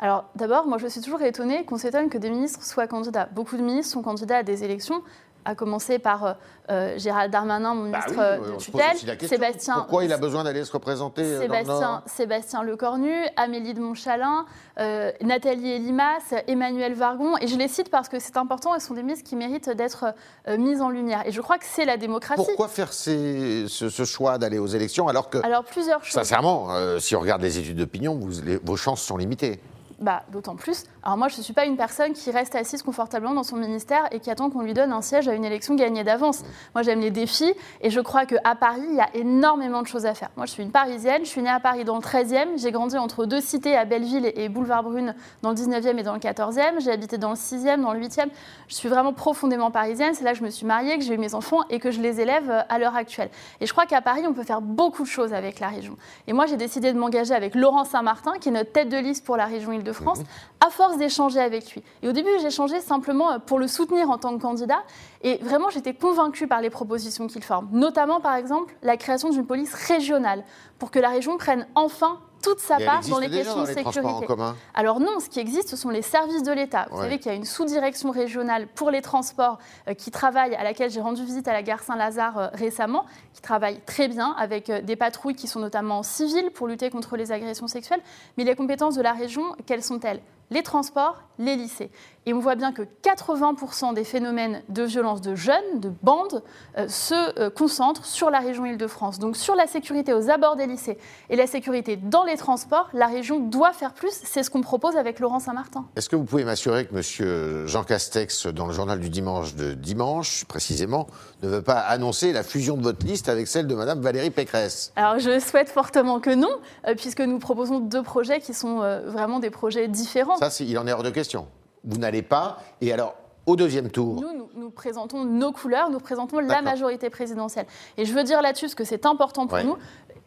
Alors 0.00 0.24
d'abord, 0.36 0.66
moi 0.66 0.78
je 0.78 0.86
suis 0.86 1.00
toujours 1.00 1.22
étonnée 1.22 1.64
qu'on 1.64 1.76
s'étonne 1.76 2.08
que 2.08 2.18
des 2.18 2.30
ministres 2.30 2.62
soient 2.62 2.86
candidats. 2.86 3.28
Beaucoup 3.34 3.56
de 3.56 3.62
ministres 3.62 3.92
sont 3.92 4.02
candidats 4.02 4.38
à 4.38 4.42
des 4.44 4.62
élections 4.62 5.02
à 5.44 5.54
commencer 5.54 5.98
par 5.98 6.24
euh, 6.24 6.32
euh, 6.70 6.98
Gérald 6.98 7.32
Darmanin, 7.32 7.74
mon 7.74 7.90
bah 7.90 8.00
ministre 8.00 8.20
euh, 8.22 8.52
de 8.52 8.56
tutelle, 8.58 8.96
Sébastien. 9.26 9.74
Pourquoi 9.76 10.04
il 10.04 10.12
a 10.12 10.18
besoin 10.18 10.44
d'aller 10.44 10.64
se 10.64 10.72
représenter 10.72 11.38
Sébastien, 11.38 12.02
Sébastien 12.06 12.62
Lecornu, 12.62 13.14
Amélie 13.36 13.74
de 13.74 13.80
Montchalin, 13.80 14.44
Nathalie 14.76 15.72
Elimas, 15.72 16.34
Emmanuel 16.46 16.94
Vargon, 16.94 17.36
et 17.38 17.46
je 17.46 17.56
les 17.56 17.68
cite 17.68 17.90
parce 17.90 18.08
que 18.08 18.18
c'est 18.18 18.36
important, 18.36 18.74
elles 18.74 18.80
sont 18.80 18.94
des 18.94 19.02
ministres 19.02 19.28
qui 19.28 19.36
méritent 19.36 19.70
d'être 19.70 20.14
mises 20.46 20.80
en 20.80 20.90
lumière. 20.90 21.22
Et 21.26 21.32
je 21.32 21.40
crois 21.40 21.58
que 21.58 21.64
c'est 21.66 21.84
la 21.84 21.96
démocratie. 21.96 22.42
Pourquoi 22.44 22.68
faire 22.68 22.92
ce, 22.92 24.04
choix 24.04 24.38
d'aller 24.38 24.58
aux 24.58 24.66
élections 24.66 25.08
alors 25.08 25.30
que, 25.30 25.38
alors, 25.38 25.64
plusieurs 25.64 26.04
choses. 26.04 26.14
sincèrement, 26.14 26.68
si 26.98 27.16
on 27.16 27.20
regarde 27.20 27.42
les 27.42 27.58
études 27.58 27.76
d'opinion, 27.76 28.20
vos 28.62 28.76
chances 28.76 29.02
sont 29.02 29.16
limitées 29.16 29.60
bah, 29.98 30.22
d'autant 30.30 30.54
plus. 30.54 30.84
Alors 31.02 31.16
moi, 31.16 31.28
je 31.28 31.36
ne 31.36 31.42
suis 31.42 31.52
pas 31.52 31.64
une 31.64 31.76
personne 31.76 32.12
qui 32.12 32.30
reste 32.30 32.54
assise 32.54 32.82
confortablement 32.82 33.34
dans 33.34 33.42
son 33.42 33.56
ministère 33.56 34.04
et 34.12 34.20
qui 34.20 34.30
attend 34.30 34.48
qu'on 34.48 34.62
lui 34.62 34.74
donne 34.74 34.92
un 34.92 35.02
siège 35.02 35.28
à 35.28 35.34
une 35.34 35.44
élection 35.44 35.74
gagnée 35.74 36.04
d'avance. 36.04 36.44
Moi, 36.74 36.82
j'aime 36.82 37.00
les 37.00 37.10
défis 37.10 37.52
et 37.80 37.90
je 37.90 38.00
crois 38.00 38.24
qu'à 38.24 38.54
Paris, 38.54 38.86
il 38.88 38.94
y 38.94 39.00
a 39.00 39.08
énormément 39.14 39.82
de 39.82 39.88
choses 39.88 40.06
à 40.06 40.14
faire. 40.14 40.30
Moi, 40.36 40.46
je 40.46 40.52
suis 40.52 40.62
une 40.62 40.70
Parisienne, 40.70 41.24
je 41.24 41.28
suis 41.28 41.42
née 41.42 41.50
à 41.50 41.58
Paris 41.58 41.84
dans 41.84 41.96
le 41.96 42.00
13e, 42.00 42.58
j'ai 42.58 42.70
grandi 42.70 42.96
entre 42.96 43.26
deux 43.26 43.40
cités, 43.40 43.76
à 43.76 43.84
Belleville 43.84 44.32
et 44.36 44.48
Boulevard 44.48 44.84
Brune, 44.84 45.14
dans 45.42 45.50
le 45.50 45.56
19e 45.56 45.98
et 45.98 46.02
dans 46.02 46.14
le 46.14 46.20
14e, 46.20 46.80
j'ai 46.80 46.92
habité 46.92 47.18
dans 47.18 47.30
le 47.30 47.36
6e, 47.36 47.80
dans 47.80 47.92
le 47.92 48.00
8e. 48.00 48.28
Je 48.68 48.74
suis 48.74 48.88
vraiment 48.88 49.12
profondément 49.12 49.70
parisienne, 49.72 50.14
c'est 50.14 50.24
là 50.24 50.32
que 50.32 50.38
je 50.38 50.44
me 50.44 50.50
suis 50.50 50.66
mariée, 50.66 50.96
que 50.98 51.04
j'ai 51.04 51.14
eu 51.14 51.18
mes 51.18 51.34
enfants 51.34 51.62
et 51.70 51.80
que 51.80 51.90
je 51.90 52.00
les 52.00 52.20
élève 52.20 52.50
euh, 52.50 52.60
à 52.68 52.78
l'heure 52.78 52.96
actuelle. 52.96 53.30
Et 53.60 53.66
je 53.66 53.72
crois 53.72 53.86
qu'à 53.86 54.00
Paris, 54.00 54.22
on 54.28 54.32
peut 54.32 54.44
faire 54.44 54.60
beaucoup 54.60 55.02
de 55.02 55.08
choses 55.08 55.32
avec 55.32 55.58
la 55.58 55.68
région. 55.68 55.96
Et 56.28 56.32
moi, 56.32 56.46
j'ai 56.46 56.56
décidé 56.56 56.92
de 56.92 56.98
m'engager 56.98 57.34
avec 57.34 57.56
Laurent 57.56 57.84
Saint-Martin, 57.84 58.34
qui 58.40 58.50
est 58.50 58.52
notre 58.52 58.70
tête 58.70 58.88
de 58.88 58.96
liste 58.96 59.24
pour 59.24 59.36
la 59.36 59.46
région 59.46 59.72
île 59.72 59.87
de 59.88 59.92
france 59.92 60.20
à 60.64 60.70
force 60.70 60.96
d'échanger 60.98 61.40
avec 61.40 61.72
lui. 61.72 61.82
Et 62.02 62.08
au 62.08 62.12
début, 62.12 62.30
j'ai 62.40 62.50
changé 62.50 62.80
simplement 62.80 63.32
euh, 63.32 63.38
pour 63.38 63.58
le 63.58 63.66
soutenir 63.66 64.10
en 64.10 64.18
tant 64.18 64.36
que 64.36 64.42
candidat. 64.42 64.82
Et 65.22 65.38
vraiment, 65.38 65.70
j'étais 65.70 65.94
convaincue 65.94 66.46
par 66.46 66.60
les 66.60 66.70
propositions 66.70 67.26
qu'il 67.26 67.42
forme. 67.42 67.68
Notamment, 67.72 68.20
par 68.20 68.34
exemple, 68.34 68.74
la 68.82 68.96
création 68.96 69.30
d'une 69.30 69.46
police 69.46 69.74
régionale 69.74 70.44
pour 70.78 70.90
que 70.90 70.98
la 70.98 71.08
région 71.08 71.36
prenne 71.38 71.66
enfin 71.74 72.18
toute 72.42 72.60
sa 72.60 72.78
part 72.78 73.00
dans 73.08 73.18
les 73.18 73.30
questions 73.30 73.62
de 73.62 73.66
sécurité. 73.66 74.26
Alors 74.74 75.00
non, 75.00 75.20
ce 75.20 75.28
qui 75.28 75.40
existe, 75.40 75.68
ce 75.68 75.76
sont 75.76 75.90
les 75.90 76.02
services 76.02 76.42
de 76.42 76.52
l'État. 76.52 76.86
Vous 76.90 77.00
savez 77.00 77.18
qu'il 77.18 77.30
y 77.30 77.34
a 77.34 77.36
une 77.36 77.44
sous-direction 77.44 78.10
régionale 78.10 78.66
pour 78.74 78.90
les 78.90 79.02
transports 79.02 79.58
euh, 79.88 79.94
qui 79.94 80.10
travaille, 80.10 80.54
à 80.54 80.64
laquelle 80.64 80.90
j'ai 80.90 81.00
rendu 81.00 81.24
visite 81.24 81.48
à 81.48 81.52
la 81.52 81.62
gare 81.62 81.82
Saint-Lazare 81.82 82.38
euh, 82.38 82.48
récemment, 82.54 83.04
qui 83.34 83.42
travaille 83.42 83.80
très 83.86 84.08
bien 84.08 84.34
avec 84.38 84.70
des 84.70 84.96
patrouilles 84.96 85.34
qui 85.34 85.48
sont 85.48 85.60
notamment 85.60 86.02
civiles 86.02 86.50
pour 86.50 86.66
lutter 86.66 86.90
contre 86.90 87.16
les 87.16 87.32
agressions 87.32 87.66
sexuelles. 87.66 88.00
Mais 88.36 88.44
les 88.44 88.54
compétences 88.54 88.94
de 88.94 89.02
la 89.02 89.12
région, 89.12 89.54
quelles 89.66 89.82
sont-elles? 89.82 90.20
Les 90.50 90.62
transports, 90.62 91.22
les 91.38 91.56
lycées. 91.56 91.90
Et 92.26 92.34
on 92.34 92.40
voit 92.40 92.56
bien 92.56 92.72
que 92.72 92.82
80% 92.82 93.94
des 93.94 94.04
phénomènes 94.04 94.62
de 94.68 94.82
violence 94.82 95.22
de 95.22 95.34
jeunes, 95.34 95.80
de 95.80 95.90
bandes, 96.02 96.42
euh, 96.76 96.86
se 96.86 97.14
euh, 97.40 97.48
concentrent 97.48 98.04
sur 98.04 98.28
la 98.28 98.40
région 98.40 98.66
Île-de-France. 98.66 99.18
Donc 99.18 99.34
sur 99.34 99.54
la 99.54 99.66
sécurité 99.66 100.12
aux 100.12 100.28
abords 100.28 100.56
des 100.56 100.66
lycées 100.66 100.98
et 101.30 101.36
la 101.36 101.46
sécurité 101.46 101.96
dans 101.96 102.24
les 102.24 102.36
transports, 102.36 102.90
la 102.92 103.06
région 103.06 103.40
doit 103.40 103.72
faire 103.72 103.94
plus. 103.94 104.12
C'est 104.12 104.42
ce 104.42 104.50
qu'on 104.50 104.60
propose 104.60 104.96
avec 104.96 105.20
Laurent 105.20 105.38
Saint-Martin. 105.38 105.86
Est-ce 105.96 106.10
que 106.10 106.16
vous 106.16 106.24
pouvez 106.24 106.44
m'assurer 106.44 106.86
que 106.86 106.94
M. 106.94 107.66
Jean 107.66 107.82
Castex, 107.82 108.46
dans 108.48 108.66
le 108.66 108.74
journal 108.74 109.00
du 109.00 109.08
dimanche 109.08 109.54
de 109.54 109.72
dimanche, 109.72 110.44
précisément, 110.44 111.06
ne 111.42 111.48
veut 111.48 111.62
pas 111.62 111.78
annoncer 111.78 112.34
la 112.34 112.42
fusion 112.42 112.76
de 112.76 112.82
votre 112.82 113.06
liste 113.06 113.30
avec 113.30 113.46
celle 113.46 113.66
de 113.66 113.74
Mme 113.74 114.00
Valérie 114.00 114.30
Pécresse? 114.30 114.92
Alors 114.96 115.18
je 115.18 115.38
souhaite 115.38 115.70
fortement 115.70 116.20
que 116.20 116.34
non, 116.34 116.50
euh, 116.86 116.94
puisque 116.94 117.20
nous 117.20 117.38
proposons 117.38 117.78
deux 117.78 118.02
projets 118.02 118.40
qui 118.40 118.52
sont 118.52 118.80
vraiment 119.06 119.38
des 119.38 119.50
projets 119.50 119.88
différents. 119.88 120.37
Ça, 120.38 120.64
il 120.64 120.78
en 120.78 120.86
est 120.86 120.92
hors 120.92 121.02
de 121.02 121.10
question. 121.10 121.46
Vous 121.84 121.98
n'allez 121.98 122.22
pas. 122.22 122.58
Et 122.80 122.92
alors, 122.92 123.14
au 123.46 123.56
deuxième 123.56 123.90
tour. 123.90 124.20
Nous, 124.20 124.50
nous, 124.54 124.70
présentons 124.70 125.24
nos 125.24 125.52
couleurs, 125.52 125.90
nous 125.90 126.00
présentons 126.00 126.38
la 126.38 126.60
majorité 126.60 127.08
présidentielle. 127.08 127.66
Et 127.96 128.04
je 128.04 128.12
veux 128.12 128.22
dire 128.22 128.42
là-dessus, 128.42 128.66
parce 128.66 128.74
que 128.74 128.84
c'est 128.84 129.06
important 129.06 129.46
pour 129.46 129.58
nous, 129.64 129.76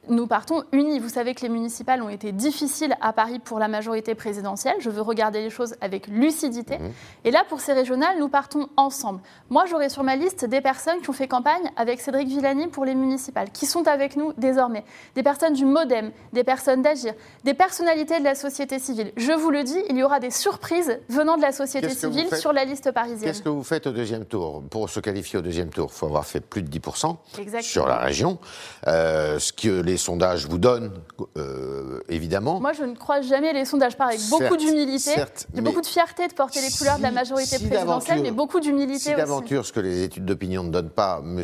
nous 0.10 0.27
partons 0.27 0.63
unis. 0.72 1.00
Vous 1.00 1.10
savez 1.10 1.36
que 1.36 1.41
les 1.41 1.50
municipales 1.50 2.01
ont 2.01 2.10
été 2.10 2.31
difficiles 2.31 2.96
à 3.01 3.13
Paris 3.13 3.39
pour 3.39 3.60
la 3.60 3.67
majorité 3.67 4.15
présidentielle. 4.15 4.75
Je 4.79 4.89
veux 4.89 5.01
regarder 5.01 5.41
les 5.41 5.50
choses 5.50 5.75
avec 5.79 6.08
lucidité. 6.08 6.79
Mhm. 6.79 6.91
Et 7.25 7.31
là, 7.31 7.43
pour 7.48 7.62
ces 7.62 7.74
régionales, 7.74 8.17
nous 8.20 8.29
partons 8.29 8.67
ensemble. 8.77 9.22
Moi, 9.50 9.65
j'aurai 9.70 9.89
sur 9.89 10.03
ma 10.03 10.15
liste 10.15 10.46
des 10.46 10.62
personnes 10.62 11.01
qui 11.01 11.10
ont 11.10 11.13
fait 11.13 11.27
campagne 11.27 11.72
avec 11.75 12.01
Cédric 12.01 12.27
Villani 12.27 12.67
pour 12.67 12.86
les 12.86 12.96
municipales, 12.96 13.51
qui 13.51 13.65
sont 13.65 13.88
avec 13.88 14.15
nous 14.15 14.34
désormais. 14.38 14.84
Des 15.15 15.24
personnes 15.24 15.53
du 15.53 15.65
Modem, 15.65 16.12
des 16.34 16.43
personnes 16.43 16.81
d'Agir, 16.81 17.13
des 17.43 17.53
personnalités 17.53 18.20
de 18.20 18.24
la 18.24 18.36
société 18.36 18.79
civile. 18.79 19.12
Je 19.17 19.31
vous 19.31 19.51
le 19.51 19.63
dis, 19.63 19.79
il 19.89 19.98
y 19.98 20.03
aura 20.03 20.20
des 20.20 20.31
surprises 20.31 21.00
venant 21.10 21.38
de 21.38 21.41
la 21.41 21.51
société 21.51 21.89
civile 21.89 22.34
sur 22.36 22.53
la 22.53 22.65
liste 22.65 22.91
parisienne. 22.91 23.31
Qu'est-ce 23.31 23.43
que 23.43 23.50
vous 23.50 23.63
faites 23.63 23.88
au 23.88 23.91
deuxième 23.91 24.25
tour? 24.25 24.63
Pour 24.70 24.89
se 24.89 25.00
qualifier 25.00 25.39
au 25.39 25.41
deuxième 25.41 25.70
tour, 25.70 25.89
il 25.93 25.96
faut 25.96 26.08
avoir 26.08 26.25
fait 26.25 26.39
plus 26.39 26.63
de 26.63 26.70
10% 26.70 27.17
sur 27.62 27.88
la 27.88 27.98
région. 27.98 28.39
Euh, 28.88 29.38
ce 29.39 29.53
que 29.53 29.81
les 29.81 29.90
sondages 29.98 30.48
vous 30.48 30.57
donnent, 30.57 30.91
euh, 31.38 32.00
évidemment. 32.10 32.60
Moi, 32.60 32.74
je 32.74 32.83
ne 32.83 32.95
crois 32.95 33.21
jamais 33.21 33.53
les 33.53 33.65
sondages. 33.65 33.98
Par 33.98 34.07
avec 34.07 34.21
beaucoup 34.29 34.57
d'humilité. 34.57 35.12
A 35.19 35.62
beaucoup 35.62 35.81
de 35.81 35.86
fierté 35.86 36.27
de 36.27 36.33
porter 36.33 36.62
les 36.62 36.71
couleurs 36.71 36.98
de 36.98 37.03
la 37.03 37.12
majorité 37.12 37.57
présidentielle, 37.60 38.21
mais 38.21 38.31
beaucoup 38.31 38.60
d'humilité 38.60 39.00
si 39.00 39.07
aussi. 39.10 39.17
d'aventure, 39.17 39.65
ce 39.65 39.74
que 39.74 39.79
les 39.79 40.03
études 40.03 40.25
d'opinion 40.25 40.63
ne 40.63 40.69
donnent 40.69 40.89
pas, 40.89 41.21
M. 41.24 41.43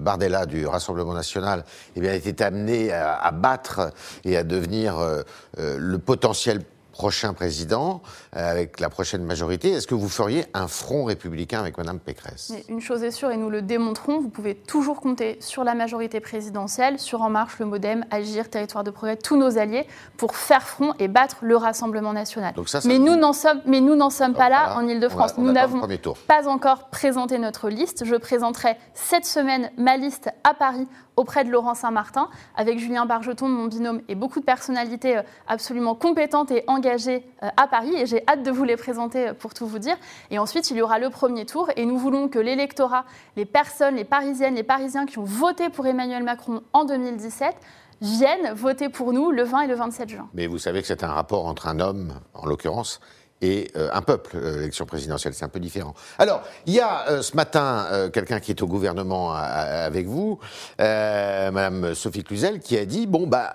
Bardella 0.00 0.46
du 0.46 0.66
Rassemblement 0.66 1.14
national 1.14 1.64
eh 1.96 2.00
bien, 2.00 2.12
était 2.12 2.42
amené 2.42 2.92
à, 2.92 3.30
battre 3.30 3.92
et 4.24 4.36
à 4.36 4.44
devenir 4.44 4.98
euh, 4.98 5.22
euh, 5.58 5.76
le 5.78 5.98
potentiel 5.98 6.62
prochain 7.00 7.32
président, 7.32 8.02
euh, 8.36 8.50
avec 8.50 8.78
la 8.78 8.90
prochaine 8.90 9.24
majorité, 9.24 9.70
est-ce 9.70 9.86
que 9.86 9.94
vous 9.94 10.10
feriez 10.10 10.44
un 10.52 10.68
front 10.68 11.04
républicain 11.04 11.58
avec 11.58 11.78
Mme 11.78 11.98
Pécresse? 11.98 12.52
Une 12.68 12.82
chose 12.82 13.02
est 13.02 13.10
sûre, 13.10 13.30
et 13.30 13.38
nous 13.38 13.48
le 13.48 13.62
démontrons, 13.62 14.20
vous 14.20 14.28
pouvez 14.28 14.54
toujours 14.54 15.00
compter 15.00 15.38
sur 15.40 15.64
la 15.64 15.74
majorité 15.74 16.20
présidentielle, 16.20 16.98
sur 16.98 17.22
En 17.22 17.30
Marche, 17.30 17.58
le 17.58 17.64
Modem, 17.64 18.04
Agir, 18.10 18.50
Territoire 18.50 18.84
de 18.84 18.90
Progrès, 18.90 19.16
tous 19.16 19.38
nos 19.38 19.56
alliés, 19.56 19.86
pour 20.18 20.36
faire 20.36 20.62
front 20.62 20.92
et 20.98 21.08
battre 21.08 21.38
le 21.40 21.56
Rassemblement 21.56 22.12
national. 22.12 22.52
mais, 22.84 22.98
nous 22.98 23.16
n'en 23.16 23.32
sommes, 23.32 23.62
mais 23.64 23.80
nous 23.80 23.96
n'en 23.96 24.10
sommes 24.10 24.34
pas 24.34 24.50
là 24.50 24.76
en 24.76 24.86
Ile-de-France. 24.86 25.38
Nous 25.38 25.52
n'avons 25.52 25.80
pas 26.26 26.48
encore 26.48 26.90
présenté 26.90 27.38
notre 27.38 27.70
liste. 27.70 28.04
Je 28.04 28.16
présenterai 28.16 28.76
cette 28.92 29.24
semaine 29.24 29.70
ma 29.78 29.96
liste 29.96 30.28
à 30.44 30.52
Paris 30.52 30.86
auprès 31.16 31.44
de 31.44 31.50
Laurent 31.50 31.74
Saint-Martin, 31.74 32.30
avec 32.56 32.78
Julien 32.78 33.04
Bargeton, 33.04 33.46
mon 33.48 33.66
binôme, 33.66 34.00
et 34.08 34.14
beaucoup 34.14 34.40
de 34.40 34.44
personnalités 34.44 35.18
euh, 35.18 35.22
absolument 35.48 35.94
compétentes 35.94 36.50
et 36.50 36.64
engagées 36.66 36.89
euh, 36.90 37.48
à 37.56 37.66
Paris. 37.66 37.94
Et 37.96 38.06
j'ai 38.06 38.22
hâte 38.28 38.42
de 38.42 38.50
vous 38.50 38.64
les 38.64 38.76
présenter 38.76 39.28
euh, 39.28 39.34
pour 39.34 39.54
tout 39.54 39.66
vous 39.66 39.78
dire. 39.78 39.96
Et 40.30 40.38
ensuite, 40.38 40.70
il 40.70 40.76
y 40.76 40.82
aura 40.82 40.98
le 40.98 41.10
premier 41.10 41.46
tour. 41.46 41.70
Et 41.76 41.86
nous 41.86 41.98
voulons 41.98 42.28
que 42.28 42.38
l'électorat, 42.38 43.04
les 43.36 43.44
personnes, 43.44 43.96
les 43.96 44.04
Parisiennes, 44.04 44.54
les 44.54 44.62
Parisiens 44.62 45.06
qui 45.06 45.18
ont 45.18 45.24
voté 45.24 45.68
pour 45.68 45.86
Emmanuel 45.86 46.22
Macron 46.22 46.62
en 46.72 46.84
2017, 46.84 47.54
viennent 48.00 48.54
voter 48.54 48.88
pour 48.88 49.12
nous 49.12 49.30
le 49.30 49.42
20 49.44 49.62
et 49.62 49.66
le 49.66 49.74
27 49.74 50.08
juin. 50.08 50.28
Mais 50.34 50.46
vous 50.46 50.58
savez 50.58 50.80
que 50.80 50.86
c'est 50.86 51.04
un 51.04 51.12
rapport 51.12 51.46
entre 51.46 51.68
un 51.68 51.80
homme, 51.80 52.14
en 52.34 52.46
l'occurrence, 52.46 53.00
et 53.42 53.70
euh, 53.76 53.88
un 53.92 54.02
peuple, 54.02 54.36
euh, 54.36 54.56
l'élection 54.58 54.84
présidentielle, 54.84 55.34
c'est 55.34 55.44
un 55.44 55.48
peu 55.48 55.60
différent. 55.60 55.94
Alors, 56.18 56.42
il 56.66 56.74
y 56.74 56.80
a 56.80 57.08
euh, 57.08 57.22
ce 57.22 57.36
matin 57.36 57.86
quelqu'un 58.12 58.40
qui 58.40 58.50
est 58.50 58.62
au 58.62 58.66
gouvernement 58.66 59.32
avec 59.32 60.06
vous, 60.06 60.38
Madame 60.78 61.94
Sophie 61.94 62.22
Cluzel, 62.22 62.60
qui 62.60 62.76
a 62.76 62.84
dit 62.84 63.06
bon 63.06 63.26
bah 63.26 63.52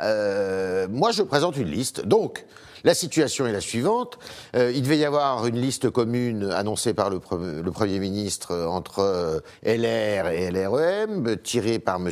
moi 0.89 1.11
je 1.11 1.23
présente 1.23 1.57
une 1.57 1.69
liste, 1.69 2.05
donc 2.05 2.45
la 2.85 2.93
situation 2.93 3.47
est 3.47 3.51
la 3.51 3.61
suivante. 3.61 4.19
Euh, 4.55 4.71
il 4.73 4.83
devait 4.83 4.99
y 4.99 5.05
avoir 5.05 5.47
une 5.47 5.59
liste 5.59 5.89
commune 5.89 6.51
annoncée 6.51 6.93
par 6.93 7.09
le, 7.09 7.19
Premier 7.19 7.99
ministre 7.99 8.51
euh, 8.51 8.67
entre 8.67 8.99
euh, 8.99 9.39
LR 9.63 10.29
et 10.29 10.51
LREM, 10.51 11.35
tirée 11.37 11.79
par 11.79 11.95
M. 11.95 12.11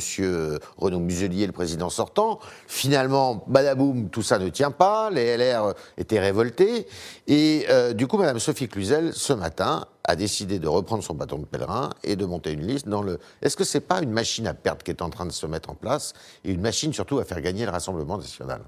Renaud 0.76 0.98
Muselier, 0.98 1.46
le 1.46 1.52
président 1.52 1.90
sortant. 1.90 2.40
Finalement, 2.66 3.44
badaboum, 3.46 4.10
tout 4.10 4.22
ça 4.22 4.38
ne 4.38 4.48
tient 4.48 4.72
pas. 4.72 5.10
Les 5.10 5.36
LR 5.36 5.74
étaient 5.96 6.20
révoltés. 6.20 6.88
Et 7.28 7.66
du 7.94 8.06
coup, 8.06 8.18
Mme 8.18 8.38
Sophie 8.38 8.68
Cluzel, 8.68 9.12
ce 9.14 9.32
matin, 9.32 9.86
a 10.02 10.16
décidé 10.16 10.58
de 10.58 10.68
reprendre 10.68 11.04
son 11.04 11.14
bâton 11.14 11.38
de 11.38 11.46
pèlerin 11.46 11.90
et 12.02 12.16
de 12.16 12.24
monter 12.26 12.52
une 12.52 12.66
liste 12.66 12.88
dans 12.88 13.02
le. 13.02 13.20
Est-ce 13.40 13.56
que 13.56 13.64
c'est 13.64 13.80
pas 13.80 14.02
une 14.02 14.10
machine 14.10 14.46
à 14.46 14.54
perdre 14.54 14.82
qui 14.82 14.90
est 14.90 15.02
en 15.02 15.08
train 15.08 15.24
de 15.24 15.32
se 15.32 15.46
mettre 15.46 15.70
en 15.70 15.74
place 15.74 16.12
et 16.44 16.50
une 16.50 16.60
machine 16.60 16.92
surtout 16.92 17.18
à 17.20 17.24
faire 17.24 17.40
gagner 17.40 17.64
le 17.64 17.70
Rassemblement 17.70 18.18
national? 18.18 18.60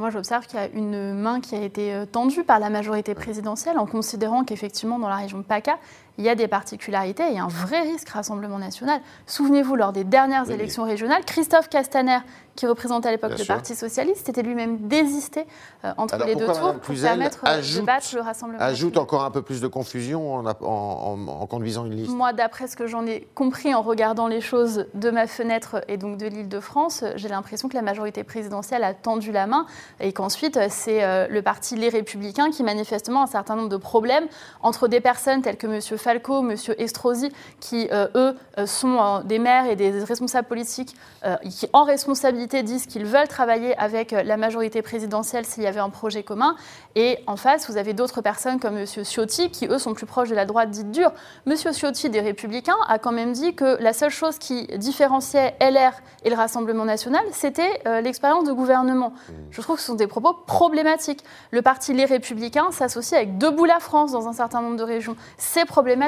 Moi, 0.00 0.08
j'observe 0.08 0.46
qu'il 0.46 0.58
y 0.58 0.62
a 0.62 0.66
une 0.66 1.12
main 1.12 1.40
qui 1.40 1.54
a 1.54 1.62
été 1.62 1.92
euh, 1.92 2.06
tendue 2.06 2.42
par 2.42 2.58
la 2.58 2.70
majorité 2.70 3.14
présidentielle 3.14 3.78
en 3.78 3.84
considérant 3.84 4.44
qu'effectivement, 4.44 4.98
dans 4.98 5.10
la 5.10 5.16
région 5.16 5.38
de 5.38 5.42
PACA, 5.42 5.78
il 6.20 6.26
y 6.26 6.28
a 6.28 6.34
des 6.34 6.48
particularités 6.48 7.32
et 7.32 7.38
un 7.38 7.48
vrai 7.48 7.80
risque 7.80 8.10
Rassemblement 8.10 8.58
national. 8.58 9.00
Souvenez-vous, 9.26 9.74
lors 9.74 9.92
des 9.92 10.04
dernières 10.04 10.50
élections 10.50 10.84
régionales, 10.84 11.24
Christophe 11.24 11.70
Castaner, 11.70 12.18
qui 12.56 12.66
représentait 12.66 13.08
à 13.08 13.12
l'époque 13.12 13.38
le 13.38 13.44
Parti 13.46 13.74
socialiste, 13.74 14.28
était 14.28 14.42
lui-même 14.42 14.76
désisté 14.80 15.46
euh, 15.84 15.92
entre 15.96 16.22
les 16.26 16.34
deux 16.34 16.44
tours 16.44 16.74
pour 16.74 16.94
permettre 16.94 17.42
euh, 17.46 17.62
de 17.62 17.80
battre 17.80 18.08
le 18.14 18.20
Rassemblement 18.20 18.62
Ajoute 18.62 18.98
encore 18.98 19.24
un 19.24 19.30
peu 19.30 19.40
plus 19.40 19.62
de 19.62 19.66
confusion 19.66 20.34
en, 20.34 20.46
en, 20.46 21.46
conduisant 21.46 21.86
une 21.86 21.94
liste? 21.94 22.12
Moi, 22.12 22.34
d'après 22.34 22.66
ce 22.66 22.76
que 22.76 22.86
j'en 22.86 23.06
ai 23.06 23.26
compris 23.34 23.74
en 23.74 23.80
regardant 23.80 24.26
les 24.26 24.42
choses 24.42 24.86
de 24.92 25.10
ma 25.10 25.26
fenêtre 25.26 25.82
et 25.88 25.96
donc 25.96 26.18
de 26.18 26.26
l'île 26.26 26.50
de 26.50 26.60
France, 26.60 27.02
j'ai 27.14 27.28
l'impression 27.28 27.70
que 27.70 27.74
la 27.74 27.82
majorité 27.82 28.24
présidentielle 28.24 28.84
a 28.84 28.92
tendu 28.92 29.32
la 29.32 29.46
main 29.46 29.64
et 30.00 30.12
qu'ensuite, 30.12 30.58
c'est 30.68 31.02
euh, 31.02 31.28
le 31.30 31.40
parti 31.40 31.76
Les 31.76 31.88
Républicains 31.88 32.50
qui 32.50 32.62
manifestement 32.62 33.20
a 33.20 33.24
un 33.24 33.26
certain 33.26 33.56
nombre 33.56 33.70
de 33.70 33.78
problèmes 33.78 34.26
entre 34.60 34.86
des 34.86 35.00
personnes 35.00 35.40
telles 35.40 35.56
que 35.56 35.66
M. 35.66 35.80
Falco, 36.10 36.40
M. 36.40 36.56
Estrosi, 36.78 37.30
qui, 37.60 37.88
eux, 37.92 38.36
sont 38.66 39.22
des 39.24 39.38
maires 39.38 39.66
et 39.66 39.76
des 39.76 40.02
responsables 40.02 40.48
politiques 40.48 40.96
qui, 41.48 41.68
en 41.72 41.84
responsabilité, 41.84 42.62
disent 42.62 42.86
qu'ils 42.86 43.04
veulent 43.04 43.28
travailler 43.28 43.76
avec 43.78 44.10
la 44.10 44.36
majorité 44.36 44.82
présidentielle 44.82 45.44
s'il 45.46 45.62
y 45.62 45.66
avait 45.66 45.80
un 45.80 45.90
projet 45.90 46.22
commun. 46.22 46.56
Et 46.96 47.18
en 47.26 47.36
face, 47.36 47.70
vous 47.70 47.76
avez 47.76 47.92
d'autres 47.92 48.22
personnes 48.22 48.58
comme 48.58 48.76
M. 48.76 48.86
Ciotti, 48.86 49.50
qui 49.50 49.66
eux 49.66 49.78
sont 49.78 49.94
plus 49.94 50.06
proches 50.06 50.28
de 50.28 50.34
la 50.34 50.46
droite 50.46 50.70
dite 50.70 50.90
dure. 50.90 51.12
M. 51.46 51.54
Ciotti 51.72 52.10
des 52.10 52.20
Républicains 52.20 52.76
a 52.88 52.98
quand 52.98 53.12
même 53.12 53.32
dit 53.32 53.54
que 53.54 53.80
la 53.80 53.92
seule 53.92 54.10
chose 54.10 54.38
qui 54.38 54.66
différenciait 54.78 55.54
LR 55.60 55.92
et 56.24 56.30
le 56.30 56.36
Rassemblement 56.36 56.84
national, 56.84 57.22
c'était 57.32 57.80
euh, 57.86 58.00
l'expérience 58.00 58.44
de 58.44 58.52
gouvernement. 58.52 59.10
Mmh. 59.10 59.32
Je 59.50 59.60
trouve 59.60 59.76
que 59.76 59.82
ce 59.82 59.88
sont 59.88 59.94
des 59.94 60.06
propos 60.06 60.32
problématiques. 60.32 61.24
Le 61.50 61.62
parti 61.62 61.92
Les 61.94 62.04
Républicains 62.04 62.70
s'associe 62.72 63.16
avec 63.16 63.38
Debout 63.38 63.64
la 63.64 63.80
France 63.80 64.12
dans 64.12 64.28
un 64.28 64.32
certain 64.32 64.60
nombre 64.60 64.76
de 64.76 64.82
régions. 64.82 65.16
C'est 65.38 65.64
problématique. 65.64 65.99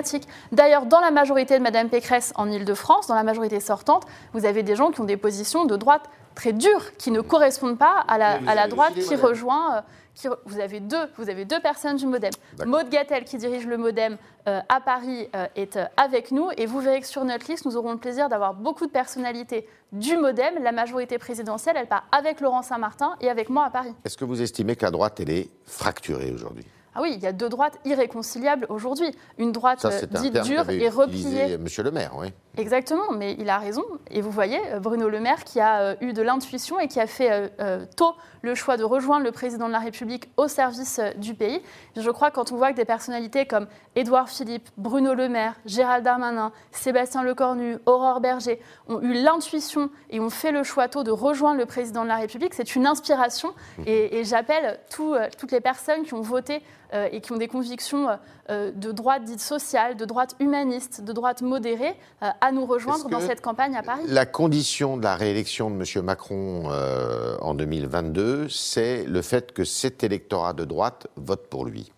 D'ailleurs, 0.53 0.87
dans 0.87 1.01
la 1.01 1.11
majorité 1.11 1.59
de 1.59 1.63
Mme 1.63 1.89
Pécresse 1.89 2.33
en 2.37 2.51
Ile-de-France, 2.51 3.07
dans 3.07 3.15
la 3.15 3.23
majorité 3.23 3.61
sortante, 3.61 4.05
vous 4.33 4.47
avez 4.47 4.63
des 4.63 4.77
gens 4.77 4.91
qui 4.91 5.01
ont 5.01 5.05
des 5.05 5.17
positions 5.17 5.65
de 5.65 5.77
droite 5.77 6.09
très 6.35 6.53
dures 6.53 6.97
qui 6.97 7.11
ne 7.11 7.21
correspondent 7.21 7.79
pas 7.79 8.05
à 8.09 8.19
la, 8.19 8.39
à 8.47 8.55
la 8.55 8.69
droite 8.69 8.95
qui 8.95 9.15
rejoint. 9.17 9.77
Euh, 9.77 9.81
qui, 10.15 10.29
vous, 10.45 10.61
avez 10.61 10.81
deux, 10.81 11.09
vous 11.17 11.31
avez 11.31 11.47
deux 11.47 11.61
personnes 11.61 11.97
du 11.97 12.07
Modem. 12.07 12.33
Maud 12.67 12.91
Gattel, 12.91 13.25
qui 13.25 13.39
dirige 13.39 13.67
le 13.67 13.79
Modem 13.79 14.19
euh, 14.47 14.61
à 14.69 14.81
Paris, 14.81 15.29
euh, 15.35 15.47
est 15.57 15.79
avec 15.97 16.33
nous. 16.33 16.51
Et 16.59 16.67
vous 16.67 16.81
verrez 16.81 17.01
que 17.01 17.07
sur 17.07 17.25
notre 17.25 17.51
liste, 17.51 17.65
nous 17.65 17.79
aurons 17.79 17.93
le 17.93 17.99
plaisir 17.99 18.29
d'avoir 18.29 18.53
beaucoup 18.53 18.87
de 18.87 18.91
personnalités 18.91 19.67
du 19.91 20.19
Modem. 20.19 20.63
La 20.63 20.73
majorité 20.73 21.17
présidentielle, 21.17 21.77
elle 21.79 21.87
part 21.87 22.05
avec 22.13 22.43
Laurent 22.43 22.61
Saint-Martin 22.61 23.17
et 23.23 23.31
avec 23.31 23.49
moi 23.49 23.65
à 23.65 23.71
Paris. 23.71 23.95
Est-ce 24.05 24.19
que 24.19 24.27
vous 24.27 24.43
estimez 24.43 24.77
que 24.77 24.85
la 24.85 24.91
droite, 24.91 25.19
elle 25.21 25.31
est 25.31 25.49
fracturée 25.65 26.31
aujourd'hui? 26.31 26.67
Ah 26.95 27.01
oui, 27.01 27.13
il 27.17 27.23
y 27.23 27.27
a 27.27 27.33
deux 27.33 27.49
droites 27.49 27.79
irréconciliables 27.85 28.67
aujourd'hui. 28.69 29.11
Une 29.39 29.53
droite 29.53 29.87
dite 30.21 30.43
dure 30.43 30.69
et 30.69 30.89
repliée. 30.89 31.57
Monsieur 31.59 31.83
le 31.83 31.91
maire, 31.91 32.13
oui. 32.17 32.29
Exactement, 32.59 33.13
mais 33.13 33.35
il 33.39 33.49
a 33.49 33.59
raison. 33.59 33.83
Et 34.11 34.21
vous 34.21 34.31
voyez, 34.31 34.61
euh, 34.73 34.79
Bruno 34.79 35.09
Le 35.09 35.21
Maire 35.21 35.43
qui 35.45 35.59
a 35.59 35.81
euh, 35.81 35.95
eu 36.03 36.13
de 36.13 36.21
l'intuition 36.21 36.79
et 36.79 36.87
qui 36.87 37.01
a 37.01 37.07
fait 37.07 37.51
euh, 37.61 37.87
tôt 37.97 38.15
le 38.43 38.55
choix 38.55 38.77
de 38.77 38.85
rejoindre 38.85 39.25
le 39.25 39.33
président 39.33 39.69
de 39.69 39.73
la 39.73 39.79
République 39.79 40.29
au 40.37 40.49
service 40.49 41.01
du 41.17 41.33
pays. 41.33 41.63
Je 41.97 42.11
crois 42.11 42.31
que 42.31 42.35
quand 42.35 42.53
on 42.53 42.57
voit 42.57 42.73
que 42.73 42.77
des 42.77 42.85
personnalités 42.85 43.47
comme 43.47 43.69
Édouard 43.97 44.29
Philippe, 44.29 44.69
Bruno 44.77 45.15
Le 45.15 45.31
Maire, 45.31 45.55
Gérald 45.65 46.05
Darmanin, 46.05 46.53
Sébastien 46.73 47.23
Lecornu, 47.23 47.79
Aurore 47.87 48.21
Berger 48.21 48.61
ont 48.89 49.01
eu 49.01 49.15
l'intuition 49.15 49.89
et 50.11 50.21
ont 50.21 50.29
fait 50.29 50.53
le 50.53 50.63
choix 50.63 50.89
tôt 50.89 51.05
de 51.05 51.11
rejoindre 51.11 51.59
le 51.59 51.67
président 51.67 52.03
de 52.03 52.09
la 52.09 52.17
République, 52.17 52.53
c'est 52.53 52.75
une 52.75 52.87
inspiration. 52.87 53.55
Mmh. 53.79 53.83
Et, 53.87 54.25
j'appelle 54.25 54.79
toutes 54.91 55.53
les 55.53 55.61
personnes 55.61 56.03
qui 56.03 56.15
ont 56.15 56.21
voté 56.21 56.63
et 56.93 57.21
qui 57.21 57.33
ont 57.33 57.37
des 57.37 57.49
convictions 57.49 58.09
de 58.49 58.93
droite 58.93 59.25
dite 59.25 59.41
sociale, 59.41 59.97
de 59.97 60.05
droite 60.05 60.37
humaniste, 60.41 61.03
de 61.03 61.13
droite 61.13 61.43
modérée, 61.43 61.95
à 62.21 62.53
nous 62.53 62.67
rejoindre 62.67 63.09
dans 63.09 63.21
cette 63.21 63.41
campagne 63.41 63.77
à 63.77 63.83
Paris. 63.83 64.03
La 64.09 64.27
condition 64.27 64.97
de 64.97 65.03
la 65.03 65.17
réélection 65.17 65.71
de 65.71 65.77
M. 65.77 66.05
Macron 66.05 66.71
euh, 66.71 67.37
en 67.41 67.55
2022, 67.55 68.49
c'est 68.49 69.05
le 69.05 69.23
fait 69.23 69.53
que 69.53 69.65
cet 69.65 70.05
électorat 70.05 70.53
de 70.53 70.65
droite 70.65 71.07
vote 71.17 71.47
pour 71.49 71.65
lui. 71.65 71.93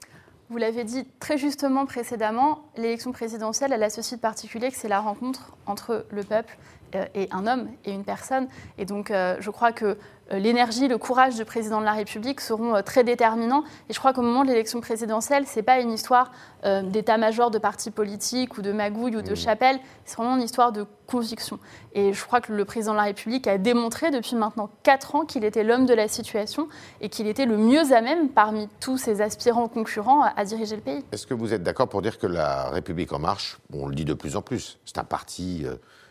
Vous 0.51 0.59
l'avez 0.59 0.85
dit 0.85 1.07
très 1.21 1.39
justement 1.39 1.87
précédemment, 1.87 2.65
l'élection 2.77 3.13
présidentielle, 3.13 3.73
elle 3.73 3.83
a 3.83 3.91
ceci 3.91 4.17
de 4.17 4.21
particulier 4.21 4.71
que 4.71 4.77
c'est 4.77 4.89
la 4.89 5.01
rencontre 5.01 5.57
entre 5.67 6.07
le 6.11 6.23
peuple 6.23 6.57
euh, 6.95 7.07
et 7.15 7.29
un 7.33 7.47
homme 7.47 7.69
et 7.85 7.93
une 7.93 8.05
personne. 8.05 8.47
Et 8.79 8.85
donc, 8.85 9.11
euh, 9.11 9.37
je 9.41 9.51
crois 9.51 9.73
que 9.73 9.85
euh, 9.85 9.95
l'énergie, 10.31 10.89
le 10.89 10.99
courage 10.99 11.37
du 11.37 11.45
président 11.45 11.81
de 11.81 11.85
la 11.85 11.93
République 11.93 12.41
seront 12.41 12.83
très 12.83 13.05
déterminants. 13.05 13.65
Et 13.89 13.93
je 13.93 13.99
crois 13.99 14.13
qu'au 14.13 14.23
moment 14.23 14.43
de 14.43 14.49
l'élection 14.49 14.81
présidentielle, 14.81 15.47
ce 15.47 15.57
n'est 15.57 15.63
pas 15.63 15.81
une 15.81 15.93
histoire 15.93 16.33
d'état-major 16.65 17.51
de 17.51 17.59
parti 17.59 17.91
politique 17.91 18.57
ou 18.57 18.63
de 18.63 18.73
magouille 18.73 19.17
ou 19.17 19.23
de 19.23 19.33
mmh. 19.33 19.37
chapelle, 19.37 19.79
c'est 20.05 20.17
vraiment 20.17 20.37
une 20.37 20.43
histoire 20.43 20.73
de 20.73 20.87
conviction. 21.07 21.59
Et 21.93 22.13
je 22.13 22.25
crois 22.25 22.41
que 22.41 22.53
le 22.53 22.65
président 22.65 22.93
de 22.93 22.97
la 22.97 23.05
République 23.05 23.47
a 23.47 23.59
démontré 23.59 24.11
depuis 24.11 24.37
maintenant 24.37 24.71
quatre 24.83 25.15
ans 25.15 25.25
qu'il 25.25 25.45
était 25.45 25.63
l'homme 25.63 25.87
de 25.87 25.95
la 25.95 26.09
situation 26.09 26.69
et 27.01 27.09
qu'il 27.09 27.27
était 27.27 27.47
le 27.47 27.57
mieux 27.57 27.93
à 27.93 28.01
même 28.01 28.29
parmi 28.31 28.69
tous 28.81 28.99
ses 28.99 29.21
aspirants 29.21 29.69
concurrents 29.69 30.23
à, 30.23 30.45
diriger 30.45 30.77
le 30.77 30.83
pays. 30.83 31.05
Est-ce 31.13 31.27
que 31.27 31.35
vous 31.35 31.53
êtes 31.53 31.63
d'accord 31.63 31.89
pour 31.89 32.03
dire 32.03 32.19
que 32.19 32.27
la 32.27 32.71
République 32.71 33.13
en 33.13 33.19
marche, 33.19 33.59
on 33.73 33.87
le 33.87 33.95
dit 33.95 34.05
de 34.05 34.15
plus 34.15 34.37
en 34.37 34.43
plus, 34.43 34.79
c'est 34.85 34.99
un 34.99 35.05
parti 35.05 35.67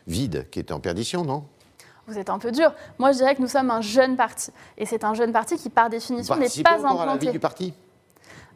vide 0.07 0.47
qui 0.51 0.59
est 0.59 0.71
en 0.71 0.79
perdition, 0.79 1.23
non? 1.23 1.45
Vous 2.07 2.17
êtes 2.17 2.29
un 2.29 2.39
peu 2.39 2.51
dur. 2.51 2.73
Moi, 2.99 3.11
je 3.11 3.17
dirais 3.17 3.35
que 3.35 3.41
nous 3.41 3.47
sommes 3.47 3.71
un 3.71 3.81
jeune 3.81 4.15
parti. 4.15 4.51
Et 4.77 4.85
c'est 4.85 5.03
un 5.03 5.13
jeune 5.13 5.31
parti 5.31 5.57
qui, 5.57 5.69
par 5.69 5.89
définition, 5.89 6.35
n'est 6.35 6.47
pas 6.63 6.75
implanté. 6.75 7.01
à 7.01 7.05
la 7.05 7.15
vie 7.17 7.31
du 7.31 7.39
parti? 7.39 7.73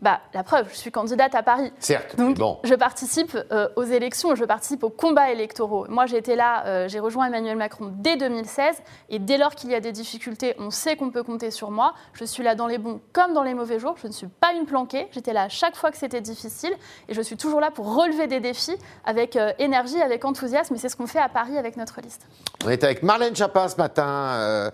Bah, 0.01 0.22
la 0.34 0.44
preuve, 0.44 0.68
je 0.72 0.75
suis 0.75 0.92
candidate 0.92 1.34
à 1.36 1.44
Paris. 1.44 1.72
Certes, 1.80 2.16
Donc, 2.18 2.38
bon. 2.38 2.60
je 2.63 2.75
participe 2.75 3.38
euh, 3.51 3.68
aux 3.75 3.84
élections, 3.84 4.36
je 4.36 4.46
participe 4.46 4.84
aux 4.84 4.89
combats 4.89 5.32
électoraux. 5.32 5.86
Moi, 5.89 6.06
j'étais 6.06 6.36
là, 6.36 6.66
euh, 6.66 6.88
j'ai 6.88 7.00
rejoint 7.00 7.25
Emmanuel 7.25 7.58
Macron 7.58 7.92
dès 7.92 8.16
2016, 8.18 8.75
et 9.10 9.20
dès 9.20 9.38
lors 9.38 9.56
qu'il 9.56 9.72
y 9.72 9.75
a 9.75 9.80
des 9.80 9.92
difficultés, 9.92 10.56
on 10.60 10.70
sait 10.70 10.96
qu'on 10.96 11.10
peut 11.10 11.24
compter 11.24 11.51
sur 11.51 11.72
moi. 11.72 11.94
Je 12.13 12.25
suis 12.25 12.44
là 12.44 12.56
dans 12.56 12.68
les 12.68 12.77
bons 12.77 13.01
comme 13.13 13.34
dans 13.34 13.44
les 13.44 13.54
mauvais 13.54 13.80
jours. 13.80 13.96
Je 14.01 14.08
ne 14.08 14.12
suis 14.12 14.27
pas 14.27 14.54
une 14.54 14.66
planquée. 14.66 15.08
J'étais 15.12 15.34
là 15.34 15.44
à 15.44 15.50
chaque 15.50 15.75
fois 15.75 15.92
que 15.92 15.98
c'était 15.98 16.22
difficile, 16.22 16.74
et 17.10 17.13
je 17.13 17.22
suis 17.22 17.38
toujours 17.38 17.60
là 17.60 17.72
pour 17.72 17.96
relever 17.96 18.27
des 18.27 18.39
défis 18.39 18.77
avec 19.06 19.36
euh, 19.36 19.51
énergie, 19.60 20.01
avec 20.01 20.25
enthousiasme. 20.25 20.75
Et 20.75 20.77
c'est 20.77 20.89
ce 20.89 20.96
qu'on 20.96 21.08
fait 21.08 21.20
à 21.20 21.30
Paris 21.30 21.58
avec 21.58 21.77
notre 21.77 22.01
liste. 22.01 22.27
On 22.66 22.70
est 22.70 22.84
avec 22.84 23.04
Marlène 23.04 23.36
Chapin 23.36 23.68
ce 23.68 23.77
matin 23.77 24.72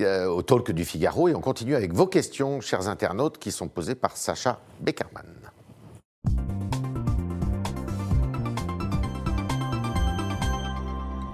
euh, 0.00 0.26
au 0.26 0.42
talk 0.42 0.70
du 0.70 0.84
Figaro 0.84 1.28
et 1.28 1.34
on 1.34 1.40
continue 1.40 1.74
avec 1.74 1.92
vos 1.92 2.06
questions, 2.06 2.60
chers 2.60 2.88
internautes, 2.88 3.38
qui 3.38 3.52
sont 3.52 3.68
posées 3.68 3.94
par 3.94 4.16
Sacha 4.16 4.58
Beckerman. 4.80 5.26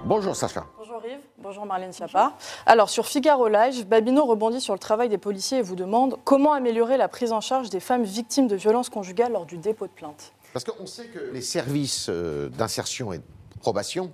Bonjour 0.05 0.35
Sacha. 0.35 0.65
Bonjour 0.77 1.01
Yves, 1.05 1.21
bonjour 1.37 1.65
Marlène 1.65 1.93
Schiappa. 1.93 2.33
Alors 2.65 2.89
sur 2.89 3.05
Figaro 3.05 3.47
Live, 3.47 3.87
Babino 3.87 4.25
rebondit 4.25 4.59
sur 4.59 4.73
le 4.73 4.79
travail 4.79 5.07
des 5.07 5.17
policiers 5.17 5.59
et 5.59 5.61
vous 5.61 5.75
demande 5.75 6.17
comment 6.25 6.51
améliorer 6.51 6.97
la 6.97 7.07
prise 7.07 7.31
en 7.31 7.39
charge 7.39 7.69
des 7.69 7.79
femmes 7.79 8.03
victimes 8.03 8.47
de 8.47 8.55
violences 8.55 8.89
conjugales 8.89 9.31
lors 9.31 9.45
du 9.45 9.57
dépôt 9.57 9.87
de 9.87 9.91
plainte. 9.91 10.33
Parce 10.51 10.65
qu'on 10.65 10.85
sait 10.85 11.05
que 11.05 11.31
les 11.31 11.41
services 11.41 12.07
euh, 12.09 12.49
d'insertion 12.49 13.13
et 13.13 13.19
de 13.19 13.23
probation 13.59 14.11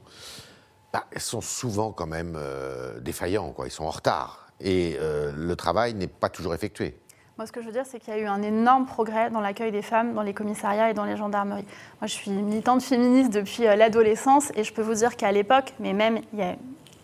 bah, 0.91 1.05
sont 1.17 1.41
souvent 1.41 1.91
quand 1.91 2.07
même 2.07 2.35
euh, 2.35 2.99
défaillants, 2.99 3.51
quoi. 3.51 3.67
ils 3.67 3.71
sont 3.71 3.85
en 3.85 3.91
retard. 3.91 4.47
Et 4.59 4.97
euh, 4.99 5.31
le 5.35 5.55
travail 5.55 5.93
n'est 5.93 6.07
pas 6.07 6.29
toujours 6.29 6.53
effectué. 6.53 6.97
Moi, 7.37 7.45
ce 7.45 7.53
que 7.53 7.61
je 7.61 7.67
veux 7.67 7.71
dire, 7.71 7.85
c'est 7.85 7.99
qu'il 7.99 8.13
y 8.13 8.17
a 8.17 8.19
eu 8.19 8.25
un 8.25 8.41
énorme 8.41 8.85
progrès 8.85 9.29
dans 9.29 9.39
l'accueil 9.39 9.71
des 9.71 9.81
femmes 9.81 10.13
dans 10.13 10.23
les 10.23 10.33
commissariats 10.33 10.89
et 10.89 10.93
dans 10.93 11.05
les 11.05 11.15
gendarmeries. 11.15 11.65
Moi, 12.01 12.07
je 12.07 12.13
suis 12.13 12.31
militante 12.31 12.81
féministe 12.81 13.31
depuis 13.31 13.65
euh, 13.65 13.75
l'adolescence 13.75 14.51
et 14.55 14.63
je 14.63 14.73
peux 14.73 14.81
vous 14.81 14.95
dire 14.95 15.15
qu'à 15.15 15.31
l'époque, 15.31 15.73
mais 15.79 15.93
même 15.93 16.19
il 16.33 16.39
y 16.39 16.41
a 16.41 16.55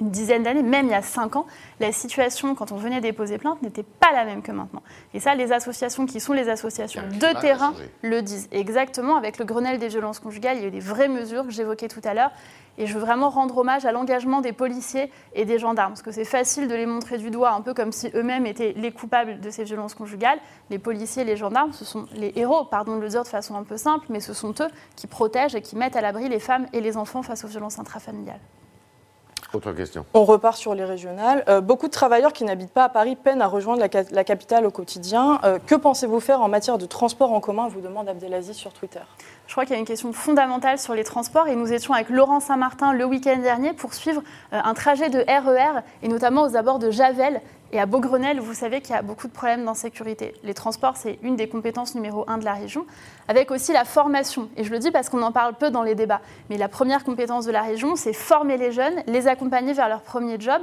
une 0.01 0.09
dizaine 0.09 0.43
d'années, 0.43 0.63
même 0.63 0.87
il 0.87 0.91
y 0.91 0.95
a 0.95 1.01
cinq 1.01 1.35
ans, 1.35 1.45
la 1.79 1.91
situation, 1.91 2.55
quand 2.55 2.71
on 2.71 2.77
venait 2.77 3.01
déposer 3.01 3.37
plainte, 3.37 3.61
n'était 3.61 3.83
pas 3.83 4.11
la 4.11 4.25
même 4.25 4.41
que 4.41 4.51
maintenant. 4.51 4.83
Et 5.13 5.19
ça, 5.19 5.35
les 5.35 5.51
associations 5.51 6.05
qui 6.05 6.19
sont 6.19 6.33
les 6.33 6.49
associations 6.49 7.01
de 7.07 7.39
terrain 7.39 7.73
le 8.01 8.21
disent. 8.21 8.49
Exactement, 8.51 9.15
avec 9.15 9.37
le 9.37 9.45
Grenelle 9.45 9.79
des 9.79 9.87
violences 9.87 10.19
conjugales, 10.19 10.57
il 10.57 10.61
y 10.61 10.65
a 10.65 10.67
eu 10.67 10.71
des 10.71 10.79
vraies 10.79 11.07
mesures 11.07 11.43
que 11.43 11.51
j'évoquais 11.51 11.87
tout 11.87 12.01
à 12.03 12.13
l'heure. 12.13 12.31
Et 12.77 12.87
je 12.87 12.93
veux 12.93 12.99
vraiment 12.99 13.29
rendre 13.29 13.57
hommage 13.57 13.85
à 13.85 13.93
l'engagement 13.93 14.41
des 14.41 14.51
policiers 14.51 15.09
et 15.33 15.45
des 15.45 15.59
gendarmes, 15.59 15.93
parce 15.93 16.01
que 16.01 16.11
c'est 16.11 16.25
facile 16.25 16.67
de 16.67 16.75
les 16.75 16.85
montrer 16.85 17.17
du 17.17 17.31
doigt, 17.31 17.51
un 17.51 17.61
peu 17.61 17.73
comme 17.73 17.93
si 17.93 18.11
eux-mêmes 18.13 18.45
étaient 18.45 18.73
les 18.75 18.91
coupables 18.91 19.39
de 19.39 19.49
ces 19.49 19.63
violences 19.63 19.95
conjugales. 19.95 20.39
Les 20.69 20.77
policiers 20.77 21.21
et 21.21 21.25
les 21.25 21.37
gendarmes, 21.37 21.71
ce 21.71 21.85
sont 21.85 22.05
les 22.13 22.33
héros, 22.35 22.65
pardon 22.65 22.97
de 22.97 23.01
le 23.01 23.07
dire 23.07 23.23
de 23.23 23.29
façon 23.29 23.55
un 23.55 23.63
peu 23.63 23.77
simple, 23.77 24.07
mais 24.09 24.19
ce 24.19 24.33
sont 24.33 24.53
eux 24.59 24.67
qui 24.97 25.07
protègent 25.07 25.55
et 25.55 25.61
qui 25.61 25.77
mettent 25.77 25.95
à 25.95 26.01
l'abri 26.01 26.27
les 26.27 26.39
femmes 26.39 26.67
et 26.73 26.81
les 26.81 26.97
enfants 26.97 27.21
face 27.21 27.45
aux 27.45 27.47
violences 27.47 27.79
intrafamiliales. 27.79 28.41
Autre 29.55 29.71
question. 29.71 30.05
On 30.13 30.25
repart 30.25 30.57
sur 30.57 30.75
les 30.75 30.83
régionales. 30.83 31.43
Euh, 31.47 31.61
beaucoup 31.61 31.87
de 31.87 31.91
travailleurs 31.91 32.33
qui 32.33 32.43
n'habitent 32.43 32.73
pas 32.73 32.83
à 32.83 32.89
Paris 32.89 33.15
peinent 33.15 33.41
à 33.41 33.47
rejoindre 33.47 33.79
la, 33.79 33.87
ca- 33.91 34.03
la 34.11 34.23
capitale 34.25 34.65
au 34.65 34.71
quotidien. 34.71 35.39
Euh, 35.45 35.59
que 35.65 35.75
pensez-vous 35.75 36.19
faire 36.19 36.41
en 36.41 36.49
matière 36.49 36.77
de 36.77 36.85
transport 36.85 37.31
en 37.31 37.39
commun 37.39 37.67
vous 37.69 37.79
demande 37.81 38.09
Abdelaziz 38.09 38.55
sur 38.55 38.73
Twitter. 38.73 38.99
Je 39.47 39.53
crois 39.53 39.63
qu'il 39.65 39.73
y 39.73 39.77
a 39.77 39.79
une 39.79 39.85
question 39.85 40.11
fondamentale 40.11 40.77
sur 40.77 40.93
les 40.93 41.03
transports 41.03 41.47
et 41.47 41.55
nous 41.55 41.71
étions 41.71 41.93
avec 41.93 42.09
Laurent 42.09 42.39
Saint-Martin 42.39 42.91
le 42.93 43.05
week-end 43.05 43.37
dernier 43.37 43.73
pour 43.73 43.93
suivre 43.93 44.21
euh, 44.53 44.59
un 44.63 44.73
trajet 44.73 45.09
de 45.09 45.19
RER 45.19 45.81
et 46.03 46.07
notamment 46.07 46.43
aux 46.43 46.55
abords 46.57 46.79
de 46.79 46.91
Javel 46.91 47.41
et 47.71 47.79
à 47.79 47.85
Beaugrenelle. 47.85 48.39
Vous 48.39 48.53
savez 48.53 48.81
qu'il 48.81 48.95
y 48.95 48.97
a 48.97 49.01
beaucoup 49.01 49.27
de 49.27 49.33
problèmes 49.33 49.65
d'insécurité. 49.65 50.33
Les 50.43 50.53
transports, 50.53 50.97
c'est 50.97 51.19
une 51.23 51.35
des 51.35 51.47
compétences 51.47 51.95
numéro 51.95 52.23
un 52.27 52.37
de 52.37 52.45
la 52.45 52.53
région, 52.53 52.85
avec 53.27 53.51
aussi 53.51 53.73
la 53.73 53.85
formation. 53.85 54.49
Et 54.57 54.63
je 54.63 54.71
le 54.71 54.79
dis 54.79 54.91
parce 54.91 55.09
qu'on 55.09 55.21
en 55.21 55.31
parle 55.31 55.55
peu 55.55 55.71
dans 55.71 55.83
les 55.83 55.95
débats. 55.95 56.21
Mais 56.49 56.57
la 56.57 56.67
première 56.67 57.03
compétence 57.03 57.45
de 57.45 57.51
la 57.51 57.61
région, 57.61 57.95
c'est 57.95 58.13
former 58.13 58.57
les 58.57 58.71
jeunes, 58.71 59.03
les 59.07 59.27
accompagner 59.27 59.73
vers 59.73 59.89
leur 59.89 60.01
premier 60.01 60.39
job 60.39 60.61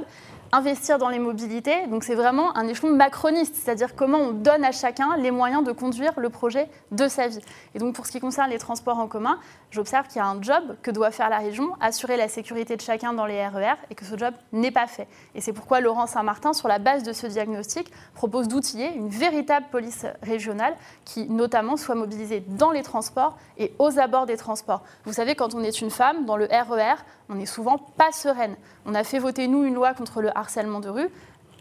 investir 0.53 0.99
dans 0.99 1.09
les 1.09 1.19
mobilités. 1.19 1.87
Donc 1.87 2.03
c'est 2.03 2.13
vraiment 2.13 2.55
un 2.55 2.67
échelon 2.67 2.95
macroniste, 2.95 3.55
c'est-à-dire 3.55 3.95
comment 3.95 4.19
on 4.19 4.31
donne 4.31 4.63
à 4.63 4.71
chacun 4.71 5.17
les 5.17 5.31
moyens 5.31 5.63
de 5.63 5.71
conduire 5.71 6.13
le 6.17 6.29
projet 6.29 6.69
de 6.91 7.07
sa 7.07 7.27
vie. 7.27 7.41
Et 7.73 7.79
donc 7.79 7.95
pour 7.95 8.05
ce 8.05 8.11
qui 8.11 8.19
concerne 8.19 8.51
les 8.51 8.59
transports 8.59 8.99
en 8.99 9.07
commun, 9.07 9.39
j'observe 9.71 10.07
qu'il 10.07 10.17
y 10.17 10.19
a 10.19 10.27
un 10.27 10.39
job 10.41 10.77
que 10.83 10.91
doit 10.91 11.09
faire 11.09 11.29
la 11.29 11.39
région, 11.39 11.73
assurer 11.81 12.17
la 12.17 12.27
sécurité 12.27 12.75
de 12.75 12.81
chacun 12.81 13.13
dans 13.13 13.25
les 13.25 13.45
RER, 13.45 13.73
et 13.89 13.95
que 13.95 14.05
ce 14.05 14.15
job 14.15 14.33
n'est 14.51 14.71
pas 14.71 14.85
fait. 14.85 15.07
Et 15.33 15.41
c'est 15.41 15.53
pourquoi 15.53 15.81
Laurent 15.81 16.05
Saint-Martin, 16.05 16.53
sur 16.53 16.67
la 16.67 16.77
base 16.77 17.01
de 17.01 17.13
ce 17.13 17.25
diagnostic, 17.25 17.91
propose 18.13 18.47
d'outiller 18.47 18.93
une 18.93 19.09
véritable 19.09 19.65
police 19.71 20.05
régionale 20.21 20.75
qui 21.03 21.27
notamment 21.29 21.77
soit 21.77 21.95
mobilisée 21.95 22.43
dans 22.47 22.71
les 22.71 22.83
transports 22.83 23.37
et 23.57 23.73
aux 23.79 23.97
abords 23.97 24.27
des 24.27 24.37
transports. 24.37 24.83
Vous 25.05 25.13
savez, 25.13 25.33
quand 25.33 25.55
on 25.55 25.63
est 25.63 25.81
une 25.81 25.89
femme, 25.89 26.25
dans 26.25 26.37
le 26.37 26.45
RER, 26.45 27.01
on 27.29 27.35
n'est 27.35 27.45
souvent 27.45 27.77
pas 27.77 28.11
sereine. 28.11 28.55
On 28.85 28.93
a 28.93 29.03
fait 29.03 29.17
voter, 29.17 29.47
nous, 29.47 29.63
une 29.63 29.73
loi 29.73 29.93
contre 29.93 30.21
le 30.21 30.29
harcèlement 30.43 30.79
de 30.81 30.89
rue. 30.89 31.09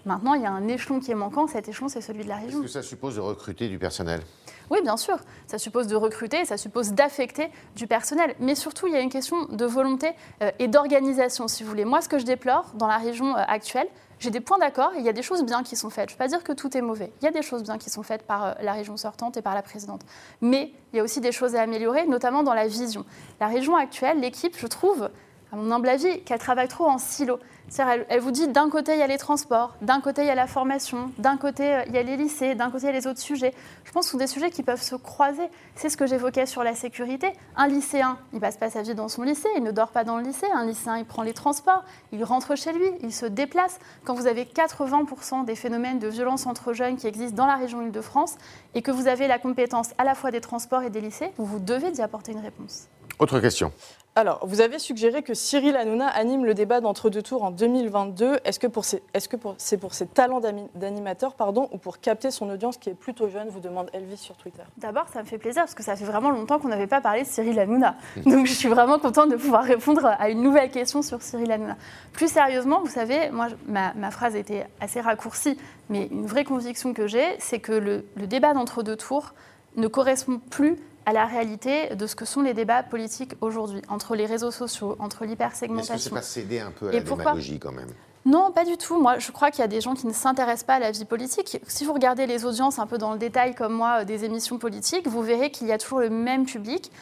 Maintenant, 0.04 0.34
il 0.34 0.42
y 0.42 0.46
a 0.46 0.50
un 0.50 0.66
échelon 0.66 0.98
qui 0.98 1.12
est 1.12 1.14
manquant. 1.14 1.46
Cet 1.46 1.68
échelon, 1.68 1.88
c'est 1.88 2.00
celui 2.00 2.24
de 2.24 2.28
la 2.28 2.36
Est-ce 2.38 2.46
région. 2.46 2.60
que 2.62 2.66
ça 2.66 2.82
suppose 2.82 3.14
de 3.14 3.20
recruter 3.20 3.68
du 3.68 3.78
personnel? 3.78 4.20
Oui, 4.68 4.80
bien 4.82 4.96
sûr. 4.96 5.16
Ça 5.46 5.58
suppose 5.58 5.86
de 5.86 5.94
recruter, 5.94 6.44
ça 6.44 6.56
suppose 6.56 6.92
d'affecter 6.92 7.50
du 7.76 7.86
personnel. 7.86 8.34
Mais 8.40 8.56
surtout, 8.56 8.88
il 8.88 8.94
y 8.94 8.96
a 8.96 9.00
une 9.00 9.10
question 9.10 9.44
de 9.44 9.64
volonté 9.64 10.10
euh, 10.42 10.50
et 10.58 10.66
d'organisation, 10.66 11.46
si 11.46 11.62
vous 11.62 11.68
voulez. 11.68 11.84
Moi, 11.84 12.00
ce 12.00 12.08
que 12.08 12.18
je 12.18 12.24
déplore 12.24 12.72
dans 12.74 12.88
la 12.88 12.98
région 12.98 13.36
euh, 13.36 13.42
actuelle, 13.46 13.86
j'ai 14.18 14.30
des 14.30 14.40
points 14.40 14.58
d'accord 14.58 14.92
et 14.94 14.98
il 14.98 15.04
y 15.04 15.08
a 15.08 15.12
des 15.12 15.22
choses 15.22 15.44
bien 15.44 15.62
qui 15.62 15.76
sont 15.76 15.90
faites. 15.90 16.08
Je 16.08 16.14
ne 16.14 16.18
veux 16.18 16.24
pas 16.24 16.28
dire 16.28 16.42
que 16.42 16.52
tout 16.52 16.76
est 16.76 16.80
mauvais. 16.80 17.12
Il 17.20 17.24
y 17.24 17.28
a 17.28 17.32
des 17.32 17.42
choses 17.42 17.62
bien 17.62 17.78
qui 17.78 17.90
sont 17.90 18.02
faites 18.02 18.22
par 18.22 18.44
euh, 18.44 18.52
la 18.60 18.72
région 18.72 18.96
sortante 18.96 19.36
et 19.36 19.42
par 19.42 19.54
la 19.54 19.62
présidente. 19.62 20.02
Mais 20.40 20.72
il 20.92 20.96
y 20.96 21.00
a 21.00 21.04
aussi 21.04 21.20
des 21.20 21.32
choses 21.32 21.54
à 21.54 21.62
améliorer, 21.62 22.06
notamment 22.06 22.42
dans 22.42 22.54
la 22.54 22.66
vision. 22.66 23.04
La 23.40 23.46
région 23.46 23.76
actuelle, 23.76 24.18
l'équipe, 24.20 24.56
je 24.58 24.66
trouve, 24.66 25.10
à 25.52 25.56
mon 25.56 25.70
humble 25.70 25.88
avis, 25.88 26.22
qu'elle 26.22 26.38
travaille 26.38 26.68
trop 26.68 26.86
en 26.86 26.96
silo. 26.96 27.38
C'est-à-dire, 27.68 28.04
elle, 28.08 28.20
vous 28.20 28.30
dit 28.30 28.48
d'un 28.48 28.70
côté 28.70 28.92
il 28.94 28.98
y 28.98 29.02
a 29.02 29.06
les 29.06 29.18
transports, 29.18 29.76
d'un 29.82 30.00
côté 30.00 30.22
il 30.22 30.26
y 30.26 30.30
a 30.30 30.34
la 30.34 30.46
formation, 30.46 31.10
d'un 31.18 31.36
côté 31.36 31.74
euh, 31.74 31.82
il 31.86 31.94
y 31.94 31.98
a 31.98 32.02
les 32.02 32.16
lycées, 32.16 32.54
d'un 32.54 32.70
côté 32.70 32.84
il 32.84 32.86
y 32.86 32.88
a 32.90 32.92
les 32.92 33.06
autres 33.06 33.20
sujets. 33.20 33.54
Je 33.84 33.92
pense 33.92 34.04
que 34.04 34.06
ce 34.06 34.12
sont 34.12 34.18
des 34.18 34.26
sujets 34.26 34.50
qui 34.50 34.62
peuvent 34.62 34.82
se 34.82 34.94
croiser. 34.94 35.42
C'est 35.74 35.90
ce 35.90 35.96
que 35.96 36.06
j'évoquais 36.06 36.46
sur 36.46 36.64
la 36.64 36.74
sécurité. 36.74 37.32
Un 37.56 37.68
lycéen, 37.68 38.18
il 38.32 38.40
passe 38.40 38.56
pas 38.56 38.70
sa 38.70 38.82
vie 38.82 38.94
dans 38.94 39.08
son 39.08 39.22
lycée, 39.22 39.48
il 39.56 39.62
ne 39.62 39.70
dort 39.70 39.88
pas 39.88 40.04
dans 40.04 40.16
le 40.16 40.24
lycée. 40.24 40.46
Un 40.54 40.64
lycéen, 40.64 40.96
il 40.96 41.04
prend 41.04 41.22
les 41.22 41.34
transports, 41.34 41.84
il 42.12 42.24
rentre 42.24 42.56
chez 42.56 42.72
lui, 42.72 42.86
il 43.02 43.12
se 43.12 43.26
déplace. 43.26 43.78
Quand 44.04 44.14
vous 44.14 44.26
avez 44.26 44.44
80% 44.44 45.44
des 45.44 45.54
phénomènes 45.54 45.98
de 45.98 46.08
violence 46.08 46.46
entre 46.46 46.72
jeunes 46.72 46.96
qui 46.96 47.06
existent 47.06 47.36
dans 47.36 47.46
la 47.46 47.56
région 47.56 47.82
Île-de-France 47.82 48.36
et 48.74 48.80
que 48.80 48.90
vous 48.90 49.06
avez 49.06 49.28
la 49.28 49.38
compétence 49.38 49.90
à 49.98 50.04
la 50.04 50.14
fois 50.14 50.30
des 50.30 50.40
transports 50.40 50.82
et 50.82 50.90
des 50.90 51.02
lycées, 51.02 51.30
vous 51.36 51.44
vous 51.44 51.58
devez 51.58 51.90
d'y 51.90 52.00
apporter 52.00 52.32
une 52.32 52.40
réponse. 52.40 52.88
Autre 53.18 53.38
question. 53.40 53.72
Alors, 54.14 54.40
vous 54.46 54.60
avez 54.60 54.78
suggéré 54.78 55.22
que 55.22 55.32
Cyril 55.32 55.74
Hanouna 55.74 56.06
anime 56.06 56.44
le 56.44 56.52
débat 56.52 56.82
d'entre-deux 56.82 57.22
tours 57.22 57.44
en 57.44 57.50
2022. 57.50 58.40
Est-ce 58.44 58.58
que 58.58 58.66
est-ce 59.14 59.26
que 59.26 59.36
pour- 59.36 59.54
c'est 59.56 59.78
pour 59.78 59.94
ses 59.94 60.06
talents 60.06 60.42
d'animateur 60.74 61.32
pardon, 61.32 61.70
ou 61.72 61.78
pour 61.78 61.98
capter 61.98 62.30
son 62.30 62.50
audience 62.50 62.76
qui 62.76 62.90
est 62.90 62.94
plutôt 62.94 63.30
jeune 63.30 63.48
vous 63.48 63.60
demande 63.60 63.88
Elvis 63.94 64.18
sur 64.18 64.36
Twitter. 64.36 64.64
D'abord, 64.76 65.08
ça 65.08 65.22
me 65.22 65.26
fait 65.26 65.38
plaisir 65.38 65.62
parce 65.62 65.74
que 65.74 65.82
ça 65.82 65.96
fait 65.96 66.04
vraiment 66.04 66.28
longtemps 66.30 66.58
qu'on 66.58 66.68
n'avait 66.68 66.86
pas 66.86 67.00
parlé 67.00 67.22
de 67.22 67.26
Cyril 67.26 67.58
Hanouna. 67.58 67.96
Donc, 68.26 68.44
je 68.46 68.52
suis 68.52 68.68
vraiment 68.68 68.98
contente 68.98 69.30
de 69.30 69.36
pouvoir 69.36 69.64
répondre 69.64 70.04
à 70.04 70.28
une 70.28 70.42
nouvelle 70.42 70.70
question 70.70 71.00
sur 71.00 71.22
Cyril 71.22 71.50
Hanouna. 71.50 71.78
Plus 72.12 72.30
sérieusement, 72.30 72.80
vous 72.80 72.90
savez, 72.90 73.30
moi, 73.30 73.46
ma, 73.66 74.10
phrase 74.10 74.36
était 74.36 74.66
assez 74.80 75.00
raccourcie, 75.00 75.56
mais 75.88 76.08
une 76.08 76.26
vraie 76.26 76.44
conviction 76.44 76.92
que 76.92 77.06
j'ai, 77.06 77.24
c'est 77.38 77.60
que 77.60 77.72
le, 77.72 78.04
le 78.16 78.26
débat 78.26 78.52
d'entre-deux 78.52 78.96
tours 78.96 79.32
ne 79.76 79.88
correspond 79.88 80.38
plus 80.50 80.76
à 81.06 81.12
la 81.12 81.26
réalité 81.26 81.94
de 81.94 82.06
ce 82.06 82.14
que 82.14 82.24
sont 82.24 82.42
les 82.42 82.54
débats 82.54 82.82
politiques 82.82 83.34
aujourd'hui, 83.40 83.82
entre 83.88 84.14
les 84.14 84.26
réseaux 84.26 84.50
sociaux, 84.50 84.96
entre 84.98 85.04
Est-ce 85.04 85.18
que 85.18 85.24
c'est 85.24 85.26
l'hypersegmentation. 85.26 86.14
pas 86.14 86.22
céder 86.22 86.60
un 86.60 86.70
peu 86.70 86.88
à 86.88 86.92
la 86.92 87.00
démagogie 87.00 87.58
quand 87.58 87.72
même? 87.72 87.90
Non, 88.24 88.52
pas 88.52 88.64
du 88.64 88.76
tout. 88.76 89.00
Moi, 89.00 89.18
je 89.18 89.32
crois 89.32 89.50
qu'il 89.50 89.60
y 89.60 89.64
a 89.64 89.68
des 89.68 89.80
gens 89.80 89.94
qui 89.94 90.06
ne 90.06 90.12
s'intéressent 90.12 90.64
pas 90.64 90.74
à 90.74 90.78
la 90.78 90.92
vie 90.92 91.04
politique. 91.04 91.58
Si 91.66 91.84
vous 91.84 91.92
regardez 91.92 92.26
les 92.26 92.44
audiences 92.44 92.78
un 92.78 92.86
peu 92.86 92.96
dans 92.96 93.12
le 93.12 93.18
détail, 93.18 93.54
comme 93.54 93.72
moi, 93.72 94.00
euh, 94.00 94.04
des 94.04 94.24
émissions 94.24 94.58
politiques, 94.58 95.08
vous 95.08 95.22
verrez 95.22 95.50
qu'il 95.50 95.66
y 95.66 95.72
a 95.72 95.78
toujours 95.78 95.98
le 95.98 96.10
même 96.10 96.46
public 96.46 96.92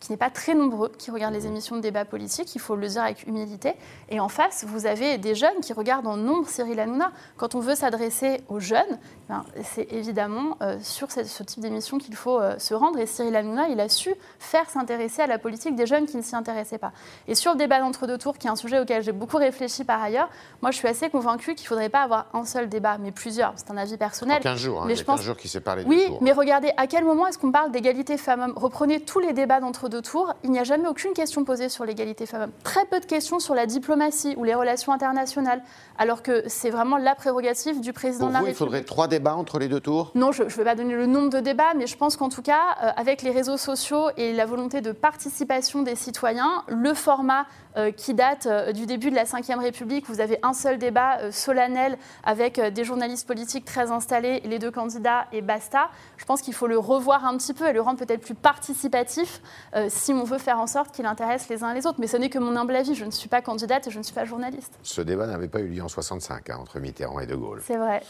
qui 0.00 0.12
n'est 0.12 0.18
pas 0.18 0.28
très 0.28 0.54
nombreux, 0.54 0.92
qui 0.98 1.10
regarde 1.10 1.32
les 1.32 1.46
émissions 1.46 1.76
de 1.76 1.80
débat 1.80 2.04
politique, 2.04 2.54
il 2.54 2.58
faut 2.60 2.76
le 2.76 2.86
dire 2.88 3.02
avec 3.02 3.26
humilité. 3.26 3.72
Et 4.10 4.20
en 4.20 4.28
face, 4.28 4.64
vous 4.68 4.84
avez 4.84 5.16
des 5.16 5.34
jeunes 5.34 5.60
qui 5.62 5.72
regardent 5.72 6.06
en 6.06 6.16
nombre 6.18 6.46
Cyril 6.46 6.78
Hanouna. 6.78 7.10
Quand 7.38 7.54
on 7.54 7.60
veut 7.60 7.74
s'adresser 7.74 8.42
aux 8.48 8.60
jeunes, 8.60 8.98
ben, 9.30 9.44
c'est 9.62 9.90
évidemment 9.92 10.58
euh, 10.60 10.76
sur 10.82 11.10
ce, 11.10 11.24
ce 11.24 11.42
type 11.42 11.60
d'émission 11.60 11.96
qu'il 11.96 12.14
faut 12.16 12.38
euh, 12.38 12.58
se 12.58 12.74
rendre. 12.74 12.98
Et 12.98 13.06
Cyril 13.06 13.34
Hanouna, 13.34 13.68
il 13.68 13.80
a 13.80 13.88
su 13.88 14.14
faire 14.38 14.68
s'intéresser 14.68 15.22
à 15.22 15.26
la 15.26 15.38
politique 15.38 15.74
des 15.74 15.86
jeunes 15.86 16.04
qui 16.04 16.18
ne 16.18 16.22
s'y 16.22 16.36
intéressaient 16.36 16.76
pas. 16.76 16.92
Et 17.26 17.34
sur 17.34 17.52
le 17.52 17.58
débat 17.58 17.80
d'entre-deux 17.80 18.18
tours, 18.18 18.36
qui 18.36 18.46
est 18.46 18.50
un 18.50 18.56
sujet 18.56 18.80
auquel 18.80 19.02
j'ai 19.02 19.12
beaucoup 19.12 19.38
réfléchi 19.38 19.84
par 19.84 20.02
ailleurs, 20.02 20.28
moi 20.60 20.70
je 20.70 20.76
suis 20.76 20.88
assez 20.88 21.08
convaincue 21.08 21.54
qu'il 21.54 21.64
ne 21.64 21.68
faudrait 21.68 21.88
pas 21.88 22.02
avoir 22.02 22.26
un 22.34 22.44
seul 22.44 22.68
débat, 22.68 22.98
mais 22.98 23.10
plusieurs. 23.10 23.54
C'est 23.56 23.70
un 23.70 23.76
avis 23.78 23.96
personnel. 23.96 24.42
15 24.42 24.58
jours, 24.58 24.82
hein, 24.82 24.84
Mais 24.86 24.96
je 24.96 25.02
a 25.02 25.04
15 25.04 25.16
pense- 25.16 25.24
jours 25.24 25.36
qui 25.38 25.48
les 25.76 25.84
deux 25.84 25.88
Oui, 25.88 26.06
mais 26.20 26.32
regardez, 26.32 26.72
à 26.76 26.86
quel 26.86 27.04
moment 27.04 27.26
est-ce 27.26 27.38
qu'on 27.38 27.52
parle 27.52 27.70
d'égalité 27.70 28.18
femmes-hommes? 28.18 28.52
Reprenez 28.56 29.00
tous 29.00 29.20
les 29.20 29.32
débats 29.32 29.60
d'entre-deux 29.60 29.93
deux 29.94 30.02
tours, 30.02 30.34
il 30.42 30.50
n'y 30.50 30.58
a 30.58 30.64
jamais 30.64 30.88
aucune 30.88 31.12
question 31.12 31.44
posée 31.44 31.68
sur 31.68 31.84
l'égalité 31.84 32.26
femmes-hommes. 32.26 32.50
Très 32.64 32.84
peu 32.84 32.98
de 32.98 33.04
questions 33.06 33.38
sur 33.38 33.54
la 33.54 33.66
diplomatie 33.66 34.34
ou 34.36 34.42
les 34.44 34.54
relations 34.54 34.92
internationales, 34.92 35.62
alors 35.98 36.22
que 36.22 36.42
c'est 36.48 36.70
vraiment 36.70 36.96
la 36.96 37.14
prérogative 37.14 37.80
du 37.80 37.92
président 37.92 38.26
Pour 38.26 38.28
de 38.28 38.32
la 38.34 38.38
vous, 38.40 38.44
il 38.46 38.48
République. 38.48 38.58
faudrait 38.58 38.84
trois 38.84 39.06
débats 39.08 39.36
entre 39.36 39.58
les 39.60 39.68
deux 39.68 39.80
tours? 39.80 40.10
Non, 40.16 40.32
je 40.32 40.42
ne 40.42 40.48
vais 40.48 40.64
pas 40.64 40.74
donner 40.74 40.94
le 40.94 41.06
nombre 41.06 41.30
de 41.30 41.38
débats, 41.40 41.74
mais 41.76 41.86
je 41.86 41.96
pense 41.96 42.16
qu'en 42.16 42.28
tout 42.28 42.42
cas, 42.42 42.60
euh, 42.82 42.90
avec 42.96 43.22
les 43.22 43.30
réseaux 43.30 43.56
sociaux 43.56 44.08
et 44.16 44.32
la 44.32 44.46
volonté 44.46 44.80
de 44.80 44.90
participation 44.92 45.82
des 45.82 45.94
citoyens, 45.94 46.64
le 46.68 46.92
format 46.92 47.46
qui 47.96 48.14
date 48.14 48.46
euh, 48.46 48.72
du 48.72 48.86
début 48.86 49.10
de 49.10 49.16
la 49.16 49.24
Ve 49.24 49.58
République, 49.58 50.06
vous 50.08 50.20
avez 50.20 50.38
un 50.42 50.52
seul 50.52 50.78
débat 50.78 51.18
euh, 51.18 51.30
solennel 51.30 51.98
avec 52.22 52.58
euh, 52.58 52.70
des 52.70 52.84
journalistes 52.84 53.26
politiques 53.26 53.64
très 53.64 53.90
installés, 53.90 54.40
les 54.44 54.58
deux 54.58 54.70
candidats 54.70 55.26
et 55.32 55.42
basta. 55.42 55.90
Je 56.16 56.24
pense 56.24 56.42
qu'il 56.42 56.54
faut 56.54 56.66
le 56.66 56.78
revoir 56.78 57.24
un 57.24 57.36
petit 57.36 57.54
peu 57.54 57.68
et 57.68 57.72
le 57.72 57.80
rendre 57.80 57.98
peut-être 57.98 58.20
plus 58.20 58.34
participatif 58.34 59.40
euh, 59.74 59.86
si 59.88 60.12
on 60.12 60.24
veut 60.24 60.38
faire 60.38 60.58
en 60.58 60.66
sorte 60.66 60.94
qu'il 60.94 61.06
intéresse 61.06 61.48
les 61.48 61.62
uns 61.64 61.74
les 61.74 61.86
autres. 61.86 61.98
Mais 62.00 62.06
ce 62.06 62.16
n'est 62.16 62.30
que 62.30 62.38
mon 62.38 62.56
humble 62.56 62.76
avis, 62.76 62.94
je 62.94 63.04
ne 63.04 63.10
suis 63.10 63.28
pas 63.28 63.42
candidate 63.42 63.86
et 63.86 63.90
je 63.90 63.98
ne 63.98 64.02
suis 64.02 64.14
pas 64.14 64.24
journaliste. 64.24 64.78
Ce 64.82 65.00
débat 65.00 65.26
n'avait 65.26 65.48
pas 65.48 65.60
eu 65.60 65.68
lieu 65.68 65.82
en 65.82 65.88
65, 65.88 66.50
hein, 66.50 66.56
entre 66.60 66.78
Mitterrand 66.78 67.20
et 67.20 67.26
De 67.26 67.34
Gaulle. 67.34 67.62
C'est 67.64 67.76
vrai. 67.76 68.02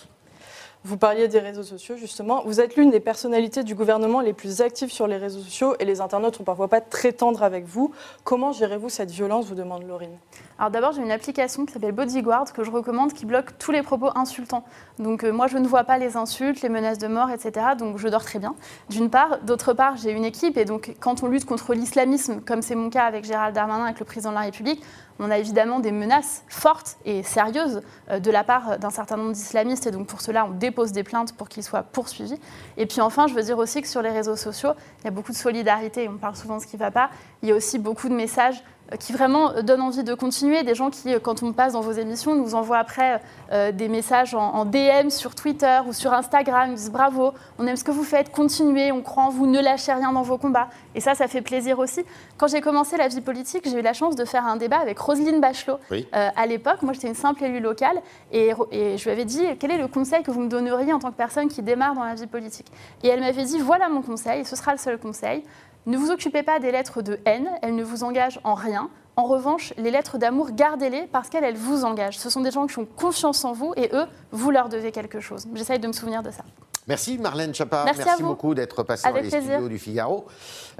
Vous 0.87 0.99
parliez 0.99 1.29
des 1.29 1.38
réseaux 1.38 1.62
sociaux, 1.62 1.97
justement. 1.97 2.42
Vous 2.44 2.61
êtes 2.61 2.77
l'une 2.77 2.90
des 2.90 3.01
personnalités 3.01 3.64
du 3.64 3.75
gouvernement 3.75 4.20
les 4.20 4.35
plus 4.35 4.61
actives 4.61 4.92
sur 4.92 5.07
les 5.07 5.16
réseaux 5.16 5.40
sociaux 5.40 5.75
et 5.81 5.87
les 5.87 6.03
internautes 6.03 6.37
sont 6.37 6.44
parfois 6.44 6.68
pas 6.68 6.83
très 6.83 7.12
tendres 7.12 7.42
avec 7.42 7.64
vous. 7.64 7.90
Comment 8.23 8.53
gérez-vous 8.53 8.90
cette 8.90 9.11
violence, 9.11 9.47
vous 9.47 9.55
demande 9.55 9.88
Laurine 9.88 10.18
Alors 10.59 10.71
d'abord, 10.71 10.93
j'ai 10.93 11.03
une 11.03 11.11
application 11.11 11.67
qui 11.67 11.73
s'appelle 11.73 11.93
Bodyguard 11.93 12.53
que 12.53 12.62
je 12.62 12.71
recommande 12.71 13.12
qui 13.12 13.27
bloque 13.27 13.59
tous 13.59 13.73
les 13.73 13.83
propos 13.83 14.11
insultants. 14.14 14.64
Donc 15.01 15.25
euh, 15.25 15.33
moi, 15.33 15.49
je 15.49 15.59
ne 15.59 15.67
vois 15.67 15.83
pas 15.83 15.99
les 15.99 16.17
insultes, 16.17 16.62
les 16.62 16.69
menaces 16.69 16.99
de 16.99 17.09
mort, 17.09 17.31
etc. 17.31 17.67
Donc 17.77 17.99
je 17.99 18.07
dors 18.07 18.25
très 18.25 18.38
bien, 18.38 18.55
d'une 18.88 19.11
part. 19.11 19.40
D'autre 19.43 19.73
part, 19.73 19.97
j'ai 19.97 20.12
une 20.12 20.25
équipe 20.25 20.57
et 20.57 20.64
donc 20.64 20.95
quand 21.01 21.25
on 21.25 21.27
lutte 21.27 21.45
contre 21.45 21.75
l'islamisme, 21.75 22.40
comme 22.40 22.62
c'est 22.62 22.77
mon 22.77 22.88
cas 22.88 23.05
avec 23.05 23.25
Gérald 23.25 23.55
Darmanin, 23.55 23.85
avec 23.85 23.99
le 23.99 24.05
président 24.05 24.31
de 24.31 24.37
la 24.37 24.43
République, 24.43 24.81
on 25.19 25.31
a 25.31 25.38
évidemment 25.38 25.81
des 25.81 25.93
menaces 25.93 26.45
fortes 26.49 26.99
et 27.05 27.23
sérieuses 27.23 27.83
euh, 28.11 28.21
de 28.21 28.31
la 28.31 28.45
part 28.45 28.79
d'un 28.79 28.90
certain 28.90 29.17
nombre 29.17 29.33
d'islamistes 29.33 29.88
et 29.88 29.90
donc 29.90 30.07
pour 30.07 30.21
cela, 30.21 30.47
on 30.47 30.51
dépose 30.51 30.93
des 30.93 31.03
plaintes 31.03 31.37
pour 31.37 31.49
qu'ils 31.49 31.64
soient 31.64 31.83
poursuivis. 31.83 32.38
Et 32.77 32.87
puis 32.87 33.01
enfin, 33.01 33.27
je 33.27 33.35
veux 33.35 33.43
dire 33.43 33.59
aussi 33.59 33.83
que 33.83 33.88
sur 33.88 34.03
les 34.03 34.11
réseaux 34.11 34.37
sociaux, 34.37 34.71
il 35.01 35.05
y 35.05 35.09
a 35.09 35.11
beaucoup 35.11 35.33
de 35.33 35.37
solidarité, 35.37 36.09
on 36.09 36.17
parle 36.17 36.37
souvent 36.37 36.59
de 36.59 36.62
ce 36.62 36.69
qui 36.69 36.77
ne 36.77 36.81
va 36.81 36.93
pas. 36.93 37.11
Il 37.43 37.49
y 37.49 37.53
a 37.53 37.55
aussi 37.57 37.79
beaucoup 37.79 38.09
de 38.09 38.14
messages 38.14 38.62
qui 38.97 39.13
vraiment 39.13 39.51
euh, 39.53 39.63
donnent 39.63 39.81
envie 39.81 40.05
de 40.05 40.15
continuer. 40.15 40.63
Des 40.63 40.75
gens 40.75 40.91
qui, 40.91 41.15
euh, 41.15 41.19
quand 41.21 41.43
on 41.43 41.53
passe 41.53 41.75
dans 41.75 41.81
vos 41.81 41.93
émissions, 41.93 42.35
nous 42.35 42.55
envoient 42.55 42.79
après 42.79 43.21
euh, 43.53 43.73
des 43.73 43.89
messages 43.89 44.35
en, 44.35 44.55
en 44.55 44.65
DM 44.65 45.11
sur 45.11 45.35
Twitter 45.35 45.81
ou 45.87 45.93
sur 45.93 46.13
Instagram, 46.13 46.71
ils 46.71 46.77
disent 46.77 46.91
bravo, 46.91 47.33
on 47.59 47.67
aime 47.67 47.77
ce 47.77 47.85
que 47.85 47.91
vous 47.91 48.05
faites, 48.05 48.31
continuez, 48.31 48.93
on 48.93 49.03
croit 49.03 49.25
en 49.25 49.31
vous, 49.31 49.47
ne 49.47 49.61
lâchez 49.61 49.93
rien 49.93 50.13
dans 50.13 50.23
vos 50.23 50.39
combats. 50.39 50.69
Et 50.95 51.01
ça, 51.01 51.15
ça 51.15 51.29
fait 51.29 51.43
plaisir 51.43 51.79
aussi. 51.79 52.05
Quand 52.37 52.47
j'ai 52.47 52.61
commencé 52.61 52.97
la 52.97 53.09
vie 53.09 53.21
politique, 53.21 53.69
j'ai 53.69 53.79
eu 53.79 53.83
la 53.83 53.93
chance 53.93 54.17
de 54.17 54.25
faire 54.25 54.47
un 54.47 54.57
débat 54.57 54.79
avec 54.79 54.99
Roselyne 54.99 55.41
Bachelot. 55.41 55.79
Oui. 55.91 56.07
Euh, 56.15 56.29
à 56.37 56.47
l'époque, 56.47 56.83
moi 56.83 56.93
j'étais 56.93 57.09
une 57.09 57.15
simple 57.15 57.45
élue 57.45 57.61
locale 57.61 58.01
et, 58.33 58.53
et 58.71 58.99
je 58.99 59.05
lui 59.05 59.11
avais 59.11 59.25
dit 59.25 59.45
quel 59.59 59.71
est 59.71 59.79
le 59.79 59.89
conseil 59.89 60.23
que 60.23 60.31
vous 60.31 60.41
me 60.41 60.49
donneriez 60.49 60.93
en 60.93 60.99
tant 60.99 61.11
que 61.11 61.17
personne 61.17 61.49
qui 61.49 61.63
démarre 61.63 61.95
dans 61.95 62.05
la 62.05 62.15
vie 62.15 62.27
politique? 62.27 62.67
Et 63.03 63.09
elle 63.09 63.21
m'avait 63.21 63.45
dit 63.45 63.59
voilà 63.59 63.89
mon 63.89 64.03
conseil, 64.03 64.41
et 64.41 64.45
ce 64.45 64.57
sera 64.57 64.73
le 64.73 64.79
seul 64.79 64.99
conseil. 64.99 65.45
Ne 65.87 65.99
vous 65.99 66.11
occupez 66.11 66.42
pas 66.42 66.61
des 66.61 66.73
lettres 66.73 67.03
de 67.03 67.18
haine, 67.27 67.49
elles 67.61 67.75
ne 67.75 67.85
vous 67.85 68.05
engagent 68.05 68.40
en 68.42 68.55
rien. 68.55 68.88
En 69.16 69.25
revanche, 69.25 69.75
les 69.77 69.90
lettres 69.90 70.16
d'amour, 70.16 70.51
gardez-les 70.53 71.07
parce 71.12 71.29
qu'elles 71.29 71.44
elles 71.44 71.57
vous 71.57 71.85
engagent. 71.85 72.18
Ce 72.18 72.31
sont 72.31 72.40
des 72.40 72.51
gens 72.51 72.66
qui 72.66 72.79
ont 72.79 72.87
confiance 72.87 73.44
en 73.44 73.53
vous 73.53 73.75
et 73.77 73.90
eux, 73.92 74.07
vous 74.33 74.51
leur 74.51 74.68
devez 74.68 74.92
quelque 74.92 75.20
chose. 75.20 75.47
J'essaye 75.55 75.79
de 75.79 75.87
me 75.87 75.92
souvenir 75.92 76.23
de 76.23 76.31
ça. 76.31 76.42
Merci 76.88 77.18
Marlène 77.18 77.55
Chapard. 77.55 77.85
Merci 77.85 78.23
beaucoup 78.23 78.55
d'être 78.55 78.83
passée 78.83 79.07
Avec 79.07 79.23
dans 79.23 79.25
les 79.25 79.31
plaisir. 79.31 79.53
studios 79.53 79.68
du 79.68 79.79
Figaro 79.79 80.27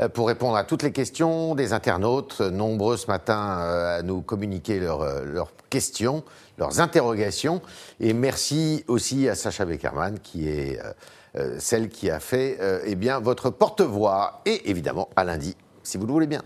euh, 0.01 0.09
pour 0.09 0.27
répondre 0.29 0.57
à 0.57 0.65
toutes 0.65 0.83
les 0.83 0.93
questions 0.93 1.55
des 1.55 1.73
internautes, 1.73 2.39
euh, 2.41 2.51
nombreux 2.51 2.97
ce 2.97 3.07
matin 3.07 3.59
euh, 3.61 3.99
à 3.99 4.03
nous 4.03 4.21
communiquer 4.21 4.81
leurs, 4.81 5.25
leurs 5.25 5.53
questions, 5.71 6.23
leurs 6.59 6.81
interrogations. 6.81 7.63
Et 8.01 8.13
merci 8.13 8.85
aussi 8.87 9.29
à 9.29 9.35
Sacha 9.35 9.65
Beckerman 9.65 10.19
qui 10.19 10.49
est 10.49 10.79
euh, 11.37 11.57
celle 11.59 11.89
qui 11.89 12.11
a 12.11 12.21
fait 12.21 12.59
euh, 12.61 12.81
eh 12.85 12.95
bien, 12.95 13.19
votre 13.19 13.51
porte-voix. 13.51 14.41
Et 14.47 14.71
évidemment, 14.71 15.09
à 15.17 15.25
lundi, 15.25 15.57
si 15.83 15.99
vous 15.99 16.07
le 16.07 16.13
voulez 16.13 16.29
bien. 16.29 16.43